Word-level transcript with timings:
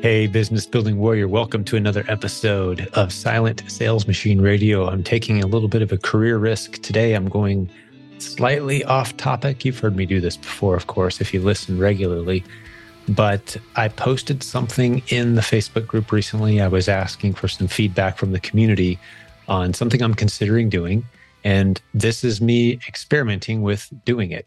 Hey, 0.00 0.28
business 0.28 0.64
building 0.64 0.98
warrior, 0.98 1.26
welcome 1.26 1.64
to 1.64 1.76
another 1.76 2.04
episode 2.06 2.88
of 2.92 3.12
Silent 3.12 3.64
Sales 3.66 4.06
Machine 4.06 4.40
Radio. 4.40 4.86
I'm 4.86 5.02
taking 5.02 5.42
a 5.42 5.46
little 5.48 5.66
bit 5.66 5.82
of 5.82 5.90
a 5.90 5.98
career 5.98 6.38
risk 6.38 6.80
today. 6.82 7.14
I'm 7.14 7.28
going 7.28 7.68
slightly 8.18 8.84
off 8.84 9.16
topic. 9.16 9.64
You've 9.64 9.80
heard 9.80 9.96
me 9.96 10.06
do 10.06 10.20
this 10.20 10.36
before, 10.36 10.76
of 10.76 10.86
course, 10.86 11.20
if 11.20 11.34
you 11.34 11.40
listen 11.40 11.80
regularly. 11.80 12.44
But 13.08 13.56
I 13.74 13.88
posted 13.88 14.44
something 14.44 15.02
in 15.08 15.34
the 15.34 15.40
Facebook 15.42 15.88
group 15.88 16.12
recently. 16.12 16.60
I 16.60 16.68
was 16.68 16.88
asking 16.88 17.34
for 17.34 17.48
some 17.48 17.66
feedback 17.66 18.18
from 18.18 18.30
the 18.30 18.40
community 18.40 19.00
on 19.48 19.74
something 19.74 20.00
I'm 20.00 20.14
considering 20.14 20.68
doing. 20.68 21.04
And 21.42 21.82
this 21.92 22.22
is 22.22 22.40
me 22.40 22.78
experimenting 22.86 23.62
with 23.62 23.92
doing 24.04 24.30
it 24.30 24.46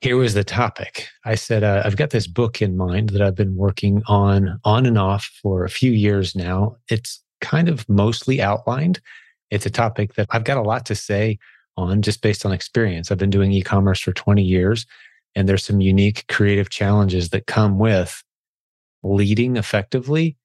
here 0.00 0.16
was 0.16 0.34
the 0.34 0.44
topic. 0.44 1.08
I 1.24 1.34
said, 1.34 1.64
uh, 1.64 1.82
I've 1.84 1.96
got 1.96 2.10
this 2.10 2.26
book 2.26 2.60
in 2.60 2.76
mind 2.76 3.10
that 3.10 3.22
I've 3.22 3.34
been 3.34 3.56
working 3.56 4.02
on 4.06 4.60
on 4.64 4.86
and 4.86 4.98
off 4.98 5.30
for 5.42 5.64
a 5.64 5.70
few 5.70 5.92
years 5.92 6.34
now. 6.34 6.76
It's 6.90 7.22
kind 7.40 7.68
of 7.68 7.88
mostly 7.88 8.40
outlined. 8.40 9.00
It's 9.50 9.66
a 9.66 9.70
topic 9.70 10.14
that 10.14 10.26
I've 10.30 10.44
got 10.44 10.58
a 10.58 10.62
lot 10.62 10.86
to 10.86 10.94
say 10.94 11.38
on 11.76 12.02
just 12.02 12.22
based 12.22 12.44
on 12.44 12.52
experience. 12.52 13.10
I've 13.10 13.18
been 13.18 13.30
doing 13.30 13.52
e 13.52 13.62
commerce 13.62 14.00
for 14.00 14.12
20 14.12 14.42
years, 14.42 14.86
and 15.34 15.48
there's 15.48 15.64
some 15.64 15.80
unique 15.80 16.24
creative 16.28 16.70
challenges 16.70 17.30
that 17.30 17.46
come 17.46 17.78
with 17.78 18.22
leading 19.02 19.56
effectively 19.56 20.36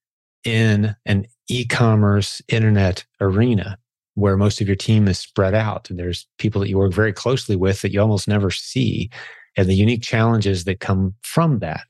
in 0.43 0.95
an 1.05 1.25
e 1.49 1.65
commerce 1.65 2.41
internet 2.47 3.05
arena 3.19 3.77
where 4.15 4.37
most 4.37 4.59
of 4.59 4.67
your 4.67 4.75
team 4.75 5.07
is 5.07 5.17
spread 5.17 5.53
out 5.53 5.89
and 5.89 5.97
there's 5.97 6.27
people 6.37 6.59
that 6.61 6.69
you 6.69 6.77
work 6.77 6.93
very 6.93 7.13
closely 7.13 7.55
with 7.55 7.81
that 7.81 7.93
you 7.93 8.01
almost 8.01 8.27
never 8.27 8.51
see 8.51 9.09
and 9.57 9.67
the 9.67 9.75
unique 9.75 10.01
challenges 10.01 10.63
that 10.65 10.79
come 10.79 11.13
from 11.21 11.59
that. 11.59 11.81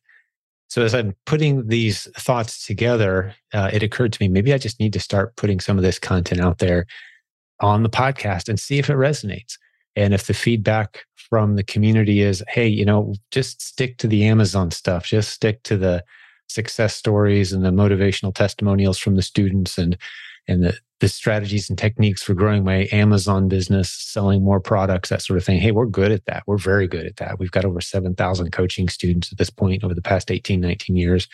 So, 0.68 0.84
as 0.84 0.96
I'm 0.96 1.16
putting 1.26 1.68
these 1.68 2.08
thoughts 2.18 2.66
together, 2.66 3.36
uh, 3.54 3.70
it 3.74 3.84
occurred 3.84 4.14
to 4.14 4.24
me 4.24 4.30
maybe 4.30 4.54
I 4.54 4.58
just 4.58 4.80
need 4.80 4.94
to 4.94 5.00
start 5.00 5.36
putting 5.36 5.60
some 5.60 5.78
of 5.78 5.84
this 5.84 6.00
content 6.00 6.42
out 6.42 6.60
there 6.60 6.86
on 7.60 7.84
the 7.84 7.90
podcast 7.90 8.50
and 8.50 8.60
see 8.60 8.80
if 8.80 8.90
it 8.90 8.96
resonates. 8.96 9.58
And 9.96 10.14
if 10.14 10.28
the 10.28 10.34
feedback 10.34 11.04
from 11.16 11.56
the 11.56 11.64
community 11.64 12.22
is, 12.22 12.44
hey, 12.48 12.68
you 12.68 12.86
know, 12.86 13.14
just 13.32 13.62
stick 13.62 13.98
to 13.98 14.08
the 14.08 14.26
Amazon 14.26 14.72
stuff, 14.72 15.06
just 15.06 15.32
stick 15.32 15.62
to 15.64 15.78
the 15.78 16.04
success 16.48 16.96
stories 16.96 17.54
and 17.54 17.64
the 17.64 17.72
motivational 17.72 18.34
testimonials 18.34 18.98
from 18.98 19.16
the 19.16 19.22
students 19.22 19.78
and 19.78 19.98
and 20.52 20.64
the 20.64 20.78
the 21.02 21.10
strategies 21.10 21.68
and 21.68 21.80
techniques 21.80 22.22
for 22.22 22.36
growing 22.36 22.64
my 22.64 22.88
Amazon 22.92 23.48
business, 23.48 23.92
selling 23.92 24.44
more 24.44 24.60
products, 24.60 25.10
that 25.10 25.24
sort 25.24 25.38
of 25.38 25.44
thing. 25.44 25.60
Hey, 25.60 25.72
we're 25.72 25.88
good 25.88 26.12
at 26.12 26.26
that. 26.26 26.44
We're 26.46 26.60
very 26.60 26.88
good 26.88 27.08
at 27.08 27.18
that. 27.18 27.40
We've 27.40 27.50
got 27.50 27.66
over 27.66 27.82
7,000 27.82 28.52
coaching 28.52 28.88
students 28.88 29.32
at 29.32 29.40
this 29.40 29.50
point 29.50 29.84
over 29.84 29.96
the 29.96 30.02
past 30.02 30.30
18, 30.30 30.62
19 30.62 30.96
years. 30.96 31.28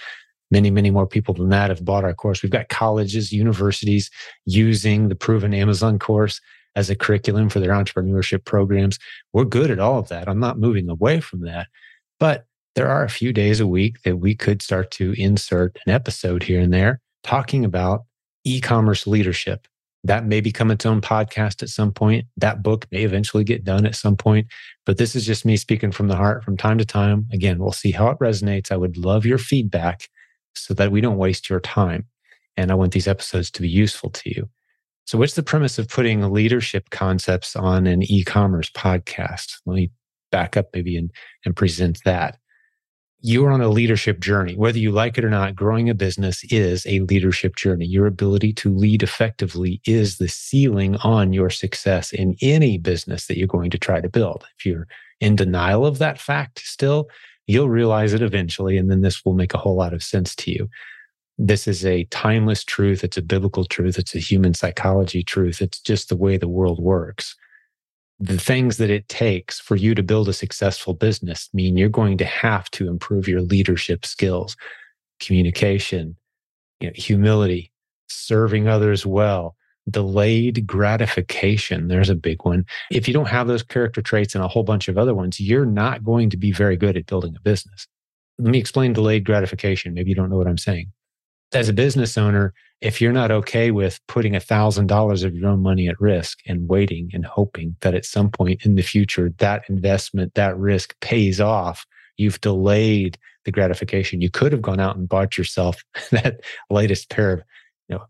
Many, 0.52 0.72
many 0.72 0.90
more 0.90 1.06
people 1.06 1.34
than 1.34 1.50
that 1.50 1.70
have 1.70 1.84
bought 1.84 2.06
our 2.06 2.14
course. 2.14 2.42
We've 2.42 2.52
got 2.52 2.70
colleges, 2.70 3.34
universities 3.34 4.10
using 4.46 5.10
the 5.10 5.16
proven 5.16 5.54
Amazon 5.54 6.00
course 6.00 6.40
as 6.78 6.90
a 6.90 6.96
curriculum 6.96 7.50
for 7.50 7.60
their 7.60 7.72
entrepreneurship 7.72 8.46
programs. 8.46 8.98
We're 9.34 9.44
good 9.44 9.70
at 9.70 9.80
all 9.80 10.00
of 10.00 10.08
that. 10.08 10.30
I'm 10.30 10.40
not 10.40 10.60
moving 10.60 10.90
away 10.90 11.20
from 11.20 11.42
that. 11.42 11.68
But 12.22 12.46
there 12.76 12.88
are 12.88 13.04
a 13.04 13.10
few 13.10 13.34
days 13.34 13.60
a 13.60 13.68
week 13.68 14.02
that 14.04 14.18
we 14.18 14.34
could 14.34 14.62
start 14.62 14.92
to 14.92 15.14
insert 15.22 15.78
an 15.86 15.92
episode 15.92 16.44
here 16.44 16.62
and 16.62 16.74
there 16.74 17.02
talking 17.24 17.66
about 17.66 18.06
e 18.48 18.62
commerce 18.62 19.08
leadership. 19.08 19.68
That 20.04 20.26
may 20.26 20.42
become 20.42 20.72
its 20.72 20.86
own 20.86 21.02
podcast 21.02 21.62
at 21.62 21.70
some 21.70 21.92
point. 21.92 22.26
That 22.38 22.64
book 22.64 22.86
may 22.92 23.04
eventually 23.04 23.44
get 23.44 23.64
done 23.64 23.86
at 23.86 23.96
some 23.96 24.16
point. 24.16 24.48
But 24.86 24.98
this 24.98 25.16
is 25.16 25.26
just 25.26 25.46
me 25.46 25.58
speaking 25.58 25.92
from 25.92 26.08
the 26.08 26.16
heart 26.16 26.44
from 26.44 26.56
time 26.56 26.78
to 26.78 26.86
time. 26.86 27.28
Again, 27.34 27.60
we'll 27.60 27.72
see 27.72 27.92
how 27.92 28.10
it 28.10 28.20
resonates. 28.20 28.72
I 28.72 28.78
would 28.78 28.98
love 28.98 29.26
your 29.26 29.38
feedback 29.38 30.08
so 30.56 30.74
that 30.76 30.92
we 30.92 31.02
don't 31.02 31.18
waste 31.18 31.50
your 31.50 31.60
time. 31.60 32.06
And 32.56 32.72
I 32.72 32.76
want 32.76 32.94
these 32.94 33.08
episodes 33.08 33.52
to 33.52 33.62
be 33.62 33.70
useful 33.70 34.10
to 34.12 34.30
you. 34.30 34.50
So, 35.06 35.18
what's 35.18 35.36
the 35.36 35.44
premise 35.44 35.78
of 35.80 35.90
putting 35.90 36.22
leadership 36.32 36.90
concepts 36.90 37.56
on 37.56 37.88
an 37.88 38.04
e 38.04 38.24
commerce 38.24 38.70
podcast? 38.70 39.58
Let 39.66 39.76
me 39.76 39.92
back 40.32 40.58
up 40.58 40.68
maybe 40.74 40.98
and, 40.98 41.12
and 41.46 41.56
present 41.56 42.00
that 42.06 42.38
you 43.22 43.44
are 43.46 43.52
on 43.52 43.62
a 43.62 43.70
leadership 43.70 44.20
journey. 44.20 44.56
Whether 44.56 44.78
you 44.78 44.92
like 44.92 45.18
it 45.18 45.26
or 45.26 45.30
not, 45.30 45.56
growing 45.56 45.90
a 45.90 45.96
business 45.96 46.44
is 46.46 46.86
a 46.86 47.00
leadership 47.02 47.56
journey. 47.56 47.86
Your 47.86 48.06
ability 48.06 48.54
to 48.54 48.74
lead 48.74 49.02
effectively 49.02 49.82
is 49.86 50.18
the 50.18 50.28
ceiling 50.28 50.98
on 50.98 51.34
your 51.34 51.50
success 51.50 52.12
in 52.12 52.36
any 52.42 52.78
business 52.78 53.26
that 53.26 53.38
you're 53.38 53.48
going 53.48 53.72
to 53.72 53.80
try 53.80 54.02
to 54.02 54.10
build. 54.10 54.46
If 54.58 54.66
you're 54.66 54.88
in 55.20 55.36
denial 55.36 55.86
of 55.86 55.98
that 55.98 56.20
fact 56.20 56.60
still, 56.60 57.10
you'll 57.48 57.70
realize 57.70 58.14
it 58.14 58.22
eventually, 58.22 58.78
and 58.78 58.92
then 58.92 59.02
this 59.02 59.26
will 59.26 59.34
make 59.34 59.54
a 59.54 59.58
whole 59.60 59.76
lot 59.76 59.94
of 59.94 60.04
sense 60.04 60.36
to 60.36 60.52
you. 60.52 60.70
This 61.40 61.68
is 61.68 61.86
a 61.86 62.04
timeless 62.06 62.64
truth. 62.64 63.04
It's 63.04 63.18
a 63.18 63.22
biblical 63.22 63.66
truth. 63.66 63.98
It's 63.98 64.16
a 64.16 64.20
human 64.20 64.54
psychology 64.54 65.24
truth. 65.24 65.62
It's 65.62 65.80
just 65.80 66.10
the 66.10 66.16
way 66.16 66.38
the 66.38 66.48
world 66.48 66.80
works 66.80 67.36
the 68.20 68.38
things 68.38 68.78
that 68.78 68.90
it 68.90 69.08
takes 69.10 69.60
for 69.60 69.76
you 69.76 69.94
to 69.94 70.02
build 70.02 70.28
a 70.28 70.34
successful 70.34 70.94
business 70.94 71.50
mean 71.54 71.78
you're 71.78 71.90
going 71.90 72.18
to 72.18 72.26
have 72.26 72.70
to 72.72 72.88
improve 72.88 73.28
your 73.28 73.42
leadership 73.42 74.06
skills, 74.06 74.58
communication, 75.20 76.16
you 76.80 76.88
know, 76.88 76.94
humility, 76.96 77.72
serving 78.08 78.68
others 78.68 79.06
well, 79.06 79.56
delayed 79.90 80.66
gratification. 80.66 81.88
There's 81.88 82.10
a 82.10 82.16
big 82.16 82.44
one. 82.44 82.66
If 82.92 83.08
you 83.08 83.14
don't 83.14 83.28
have 83.28 83.48
those 83.48 83.64
character 83.64 84.02
traits 84.02 84.36
and 84.36 84.44
a 84.44 84.48
whole 84.48 84.64
bunch 84.64 84.88
of 84.88 84.98
other 84.98 85.14
ones, 85.14 85.40
you're 85.40 85.66
not 85.66 86.04
going 86.04 86.30
to 86.32 86.38
be 86.38 86.52
very 86.52 86.76
good 86.76 86.98
at 86.98 87.06
building 87.06 87.36
a 87.38 87.42
business. 87.42 87.88
Let 88.40 88.52
me 88.52 88.60
explain 88.60 88.94
delayed 88.94 89.26
gratification. 89.26 89.94
Maybe 89.94 90.10
you 90.10 90.16
don't 90.16 90.30
know 90.30 90.38
what 90.38 90.48
I'm 90.48 90.58
saying. 90.58 90.92
As 91.54 91.70
a 91.70 91.74
business 91.74 92.18
owner, 92.18 92.54
if 92.82 93.02
you're 93.02 93.12
not 93.12 93.32
okay 93.32 93.72
with 93.72 94.00
putting 94.08 94.36
a 94.36 94.40
thousand 94.40 94.88
dollars 94.88 95.24
of 95.24 95.36
your 95.36 95.50
own 95.50 95.62
money 95.62 95.88
at 95.88 96.00
risk 96.00 96.40
and 96.46 96.70
waiting 96.70 97.10
and 97.14 97.26
hoping 97.26 97.76
that 97.82 97.96
at 97.96 98.06
some 98.06 98.30
point 98.30 98.66
in 98.66 98.76
the 98.76 98.84
future 98.84 99.34
that 99.38 99.64
investment 99.68 100.34
that 100.36 100.58
risk 100.58 100.96
pays 101.02 101.42
off 101.42 101.86
you've 102.18 102.42
delayed 102.42 103.18
the 103.46 103.52
gratification. 103.52 104.22
You 104.22 104.30
could 104.30 104.52
have 104.52 104.62
gone 104.62 104.80
out 104.80 104.98
and 104.98 105.08
bought 105.08 105.38
yourself 105.38 105.84
that 106.12 106.42
latest 106.70 107.10
pair 107.10 107.32
of 107.32 107.44
you 107.88 107.96
know 107.96 108.04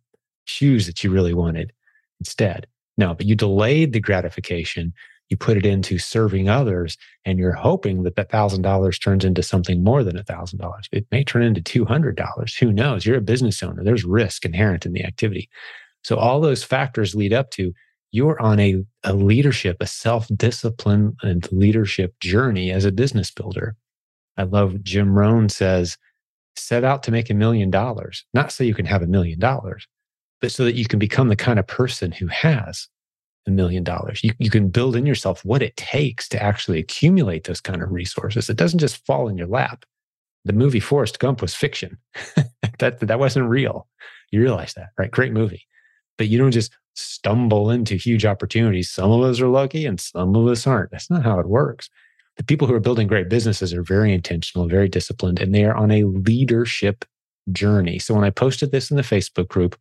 shoes 0.46 0.88
that 0.88 1.04
you 1.04 1.12
really 1.12 1.34
wanted 1.34 1.72
instead. 2.20 2.68
No 2.98 3.14
but 3.14 3.28
you 3.28 3.36
delayed 3.36 3.94
the 3.94 4.00
gratification 4.00 4.94
you 5.30 5.38
put 5.38 5.58
it 5.58 5.66
into 5.66 5.98
serving 5.98 6.50
others 6.50 6.98
and 7.26 7.38
you're 7.40 7.54
hoping 7.54 8.04
that 8.04 8.16
that 8.16 8.30
thousand 8.30 8.62
dollars 8.62 8.98
turns 8.98 9.26
into 9.26 9.44
something 9.44 9.84
more 9.84 10.04
than 10.04 10.18
a 10.18 10.24
thousand 10.24 10.60
dollars. 10.60 10.88
It 10.92 11.06
may 11.12 11.24
turn 11.24 11.44
into 11.44 11.62
two 11.62 11.86
hundred 11.86 12.16
dollars. 12.16 12.56
Who 12.56 12.72
knows? 12.72 13.06
You're 13.06 13.18
a 13.18 13.22
business 13.22 13.62
owner. 13.62 13.84
There's 13.84 14.06
risk 14.06 14.46
inherent 14.46 14.86
in 14.86 14.94
the 14.94 15.04
activity. 15.04 15.50
So 16.04 16.18
all 16.18 16.40
those 16.40 16.64
factors 16.64 17.16
lead 17.16 17.34
up 17.34 17.52
to 17.52 17.74
you're 18.12 18.42
on 18.42 18.60
a, 18.60 18.84
a 19.04 19.14
leadership 19.14 19.78
a 19.82 19.88
self-discipline 19.88 21.18
and 21.22 21.52
leadership 21.52 22.18
journey 22.20 22.72
as 22.72 22.86
a 22.86 22.92
business 22.92 23.32
builder. 23.32 23.76
I 24.38 24.44
love 24.44 24.84
jim 24.84 25.18
rohn 25.18 25.50
says 25.50 25.98
set 26.56 26.84
out 26.84 27.04
to 27.04 27.12
make 27.12 27.30
a 27.30 27.36
million 27.36 27.70
dollars. 27.70 28.26
Not 28.34 28.52
so 28.52 28.64
you 28.64 28.74
can 28.74 28.86
have 28.86 29.02
a 29.02 29.08
million 29.08 29.40
dollars 29.40 29.88
but 30.42 30.52
so 30.52 30.64
that 30.64 30.76
you 30.76 30.86
can 30.86 31.00
become 31.00 31.30
the 31.30 31.36
kind 31.36 31.60
of 31.60 31.68
person 31.68 32.12
who 32.12 32.28
has 32.28 32.88
a 33.48 33.52
million 33.52 33.84
dollars. 33.84 34.24
You, 34.24 34.32
you 34.40 34.50
can 34.50 34.70
build 34.70 34.96
in 34.96 35.06
yourself 35.06 35.44
what 35.44 35.62
it 35.62 35.76
takes 35.78 36.28
to 36.30 36.42
actually 36.42 36.80
accumulate 36.80 37.46
those 37.46 37.62
kind 37.62 37.82
of 37.82 37.92
resources. 37.92 38.50
It 38.50 38.58
doesn't 38.58 38.80
just 38.80 39.06
fall 39.06 39.28
in 39.28 39.38
your 39.38 39.48
lap. 39.48 39.86
The 40.46 40.54
movie 40.54 40.80
Forrest 40.80 41.20
Gump 41.20 41.42
was 41.42 41.56
fiction. 41.56 41.98
that, 42.80 43.00
that 43.00 43.20
wasn't 43.20 43.50
real. 43.50 43.88
You 44.32 44.42
realize 44.42 44.74
that, 44.76 44.90
right? 44.98 45.12
Great 45.12 45.34
movie. 45.34 45.66
But 46.18 46.28
you 46.28 46.38
don't 46.38 46.52
just 46.52 46.72
stumble 46.96 47.70
into 47.70 47.96
huge 47.96 48.26
opportunities. 48.26 48.90
Some 48.90 49.12
of 49.12 49.22
us 49.22 49.40
are 49.40 49.48
lucky 49.48 49.86
and 49.86 50.00
some 50.00 50.36
of 50.36 50.48
us 50.48 50.66
aren't. 50.66 50.92
That's 50.92 51.10
not 51.10 51.24
how 51.24 51.40
it 51.40 51.48
works. 51.48 51.90
The 52.38 52.44
people 52.44 52.68
who 52.68 52.74
are 52.74 52.80
building 52.80 53.08
great 53.08 53.30
businesses 53.30 53.74
are 53.74 53.84
very 53.84 54.14
intentional, 54.14 54.68
very 54.68 54.88
disciplined, 54.88 55.40
and 55.40 55.54
they 55.54 55.66
are 55.66 55.76
on 55.76 55.92
a 55.92 56.04
leadership 56.04 57.04
journey. 57.52 57.98
So 57.98 58.14
when 58.14 58.24
I 58.24 58.30
posted 58.30 58.72
this 58.72 58.92
in 58.92 58.98
the 58.98 59.04
Facebook 59.04 59.48
group, 59.48 59.76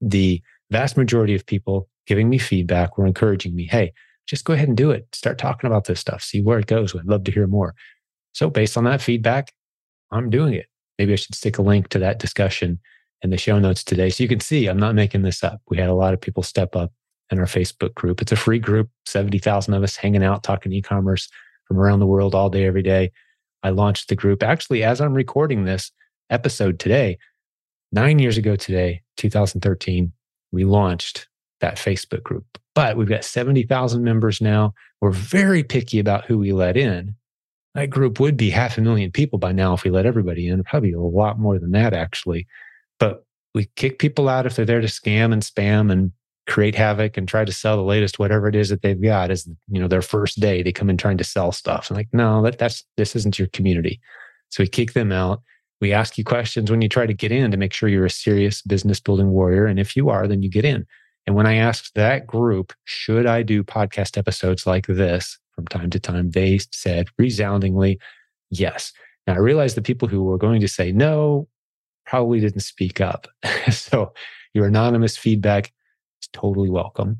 the 0.00 0.40
vast 0.70 0.96
majority 0.96 1.34
of 1.34 1.46
people 1.46 1.88
giving 2.06 2.28
me 2.28 2.38
feedback 2.38 2.96
were 2.96 3.06
encouraging 3.06 3.54
me, 3.54 3.66
hey, 3.66 3.92
just 4.26 4.44
go 4.44 4.52
ahead 4.52 4.68
and 4.68 4.76
do 4.76 4.90
it. 4.90 5.06
Start 5.14 5.38
talking 5.38 5.68
about 5.68 5.84
this 5.84 6.00
stuff, 6.00 6.22
see 6.22 6.40
where 6.40 6.58
it 6.58 6.66
goes. 6.66 6.94
I'd 6.94 7.04
love 7.04 7.24
to 7.24 7.32
hear 7.32 7.46
more. 7.46 7.74
So, 8.32 8.50
based 8.50 8.76
on 8.76 8.84
that 8.84 9.00
feedback, 9.00 9.52
I'm 10.10 10.30
doing 10.30 10.54
it. 10.54 10.66
Maybe 10.98 11.12
I 11.12 11.16
should 11.16 11.34
stick 11.34 11.58
a 11.58 11.62
link 11.62 11.88
to 11.88 11.98
that 12.00 12.18
discussion 12.18 12.80
in 13.22 13.30
the 13.30 13.38
show 13.38 13.58
notes 13.58 13.82
today. 13.82 14.10
So 14.10 14.22
you 14.22 14.28
can 14.28 14.40
see 14.40 14.66
I'm 14.66 14.78
not 14.78 14.94
making 14.94 15.22
this 15.22 15.42
up. 15.42 15.60
We 15.68 15.76
had 15.76 15.88
a 15.88 15.94
lot 15.94 16.14
of 16.14 16.20
people 16.20 16.42
step 16.42 16.76
up 16.76 16.92
in 17.30 17.38
our 17.38 17.46
Facebook 17.46 17.94
group. 17.94 18.22
It's 18.22 18.32
a 18.32 18.36
free 18.36 18.58
group, 18.58 18.88
70,000 19.06 19.74
of 19.74 19.82
us 19.82 19.96
hanging 19.96 20.22
out, 20.22 20.42
talking 20.42 20.72
e 20.72 20.82
commerce 20.82 21.28
from 21.66 21.78
around 21.78 22.00
the 22.00 22.06
world 22.06 22.34
all 22.34 22.50
day, 22.50 22.66
every 22.66 22.82
day. 22.82 23.10
I 23.62 23.70
launched 23.70 24.08
the 24.08 24.14
group 24.14 24.42
actually 24.42 24.84
as 24.84 25.00
I'm 25.00 25.14
recording 25.14 25.64
this 25.64 25.90
episode 26.30 26.78
today, 26.78 27.18
nine 27.92 28.18
years 28.18 28.36
ago 28.36 28.56
today, 28.56 29.02
2013, 29.16 30.12
we 30.52 30.64
launched 30.64 31.28
that 31.60 31.76
Facebook 31.76 32.22
group. 32.22 32.44
But 32.74 32.96
we've 32.96 33.08
got 33.08 33.24
70,000 33.24 34.02
members 34.02 34.40
now. 34.40 34.74
We're 35.00 35.10
very 35.10 35.62
picky 35.62 35.98
about 35.98 36.24
who 36.24 36.38
we 36.38 36.52
let 36.52 36.76
in. 36.76 37.14
that 37.74 37.90
group 37.90 38.20
would 38.20 38.36
be 38.36 38.50
half 38.50 38.78
a 38.78 38.80
million 38.80 39.10
people 39.10 39.38
by 39.38 39.52
now 39.52 39.74
if 39.74 39.84
we 39.84 39.90
let 39.90 40.06
everybody 40.06 40.48
in, 40.48 40.62
probably 40.64 40.92
a 40.92 41.00
lot 41.00 41.38
more 41.38 41.58
than 41.58 41.72
that, 41.72 41.92
actually. 41.92 42.46
But 42.98 43.24
we 43.54 43.70
kick 43.76 43.98
people 43.98 44.28
out 44.28 44.46
if 44.46 44.56
they're 44.56 44.64
there 44.64 44.80
to 44.80 44.86
scam 44.86 45.32
and 45.32 45.42
spam 45.42 45.90
and 45.90 46.12
create 46.46 46.74
havoc 46.74 47.16
and 47.16 47.26
try 47.26 47.44
to 47.44 47.52
sell 47.52 47.76
the 47.76 47.82
latest 47.82 48.18
whatever 48.18 48.46
it 48.46 48.54
is 48.54 48.68
that 48.68 48.82
they've 48.82 49.02
got 49.02 49.30
as 49.30 49.48
you 49.68 49.80
know 49.80 49.88
their 49.88 50.02
first 50.02 50.38
day 50.38 50.62
they 50.62 50.70
come 50.70 50.88
in 50.88 50.96
trying 50.96 51.18
to 51.18 51.24
sell 51.24 51.50
stuff 51.50 51.90
and 51.90 51.96
like 51.96 52.08
no 52.12 52.40
that, 52.42 52.58
that's 52.58 52.84
this 52.96 53.16
isn't 53.16 53.38
your 53.38 53.48
community 53.48 54.00
so 54.50 54.62
we 54.62 54.68
kick 54.68 54.92
them 54.92 55.10
out 55.10 55.42
we 55.80 55.92
ask 55.92 56.16
you 56.16 56.22
questions 56.24 56.70
when 56.70 56.80
you 56.80 56.88
try 56.88 57.04
to 57.04 57.12
get 57.12 57.32
in 57.32 57.50
to 57.50 57.56
make 57.56 57.72
sure 57.72 57.88
you're 57.88 58.06
a 58.06 58.10
serious 58.10 58.62
business 58.62 59.00
building 59.00 59.30
warrior 59.30 59.66
and 59.66 59.80
if 59.80 59.96
you 59.96 60.08
are 60.08 60.28
then 60.28 60.42
you 60.42 60.48
get 60.48 60.64
in 60.64 60.86
and 61.26 61.34
when 61.34 61.46
i 61.46 61.54
asked 61.54 61.94
that 61.94 62.26
group 62.26 62.72
should 62.84 63.26
i 63.26 63.42
do 63.42 63.62
podcast 63.62 64.16
episodes 64.18 64.66
like 64.66 64.86
this 64.86 65.38
from 65.54 65.66
time 65.66 65.90
to 65.90 66.00
time 66.00 66.30
they 66.30 66.58
said 66.72 67.08
resoundingly 67.18 67.98
yes 68.50 68.92
now 69.26 69.34
i 69.34 69.38
realized 69.38 69.76
the 69.76 69.82
people 69.82 70.08
who 70.08 70.22
were 70.22 70.38
going 70.38 70.60
to 70.60 70.68
say 70.68 70.92
no 70.92 71.48
probably 72.06 72.40
didn't 72.40 72.60
speak 72.60 73.00
up 73.00 73.26
so 73.70 74.12
your 74.56 74.66
anonymous 74.66 75.18
feedback 75.18 75.70
is 76.22 76.28
totally 76.32 76.70
welcome. 76.70 77.18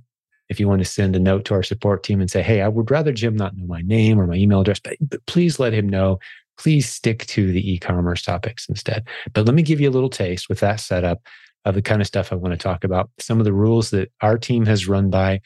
If 0.48 0.58
you 0.58 0.68
want 0.68 0.80
to 0.80 0.88
send 0.88 1.14
a 1.14 1.20
note 1.20 1.44
to 1.46 1.54
our 1.54 1.62
support 1.62 2.02
team 2.02 2.20
and 2.20 2.30
say, 2.30 2.42
hey, 2.42 2.62
I 2.62 2.68
would 2.68 2.90
rather 2.90 3.12
Jim 3.12 3.36
not 3.36 3.54
know 3.54 3.66
my 3.66 3.82
name 3.82 4.18
or 4.18 4.26
my 4.26 4.36
email 4.36 4.62
address, 4.62 4.80
but, 4.80 4.96
but 5.00 5.24
please 5.26 5.60
let 5.60 5.74
him 5.74 5.86
know. 5.86 6.18
Please 6.56 6.88
stick 6.88 7.26
to 7.26 7.52
the 7.52 7.72
e 7.72 7.78
commerce 7.78 8.22
topics 8.22 8.68
instead. 8.70 9.06
But 9.34 9.44
let 9.44 9.54
me 9.54 9.62
give 9.62 9.82
you 9.82 9.90
a 9.90 9.92
little 9.92 10.08
taste 10.08 10.48
with 10.48 10.60
that 10.60 10.80
setup 10.80 11.20
of 11.66 11.74
the 11.74 11.82
kind 11.82 12.00
of 12.00 12.06
stuff 12.06 12.32
I 12.32 12.36
want 12.36 12.52
to 12.52 12.58
talk 12.58 12.84
about. 12.84 13.10
Some 13.18 13.38
of 13.38 13.44
the 13.44 13.52
rules 13.52 13.90
that 13.90 14.10
our 14.22 14.38
team 14.38 14.64
has 14.66 14.88
run 14.88 15.10
by 15.10 15.40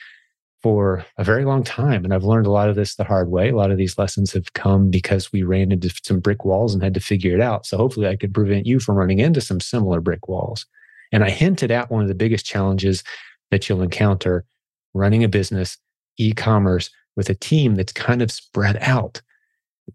for 0.62 1.04
a 1.16 1.24
very 1.24 1.44
long 1.44 1.64
time. 1.64 2.04
And 2.04 2.12
I've 2.12 2.24
learned 2.24 2.46
a 2.46 2.50
lot 2.50 2.68
of 2.68 2.76
this 2.76 2.94
the 2.94 3.04
hard 3.04 3.30
way. 3.30 3.48
A 3.48 3.56
lot 3.56 3.70
of 3.70 3.78
these 3.78 3.96
lessons 3.96 4.32
have 4.34 4.52
come 4.52 4.90
because 4.90 5.32
we 5.32 5.42
ran 5.42 5.72
into 5.72 5.90
some 6.04 6.20
brick 6.20 6.44
walls 6.44 6.74
and 6.74 6.82
had 6.82 6.94
to 6.94 7.00
figure 7.00 7.34
it 7.34 7.40
out. 7.40 7.64
So 7.64 7.78
hopefully 7.78 8.06
I 8.06 8.16
could 8.16 8.34
prevent 8.34 8.66
you 8.66 8.78
from 8.78 8.96
running 8.96 9.18
into 9.18 9.40
some 9.40 9.60
similar 9.60 10.02
brick 10.02 10.28
walls. 10.28 10.66
And 11.12 11.24
I 11.24 11.30
hinted 11.30 11.70
at 11.70 11.90
one 11.90 12.02
of 12.02 12.08
the 12.08 12.14
biggest 12.14 12.44
challenges 12.44 13.02
that 13.50 13.68
you'll 13.68 13.82
encounter 13.82 14.44
running 14.92 15.24
a 15.24 15.28
business, 15.28 15.78
e 16.18 16.32
commerce 16.32 16.90
with 17.16 17.30
a 17.30 17.34
team 17.34 17.74
that's 17.74 17.92
kind 17.92 18.20
of 18.20 18.30
spread 18.30 18.76
out. 18.82 19.22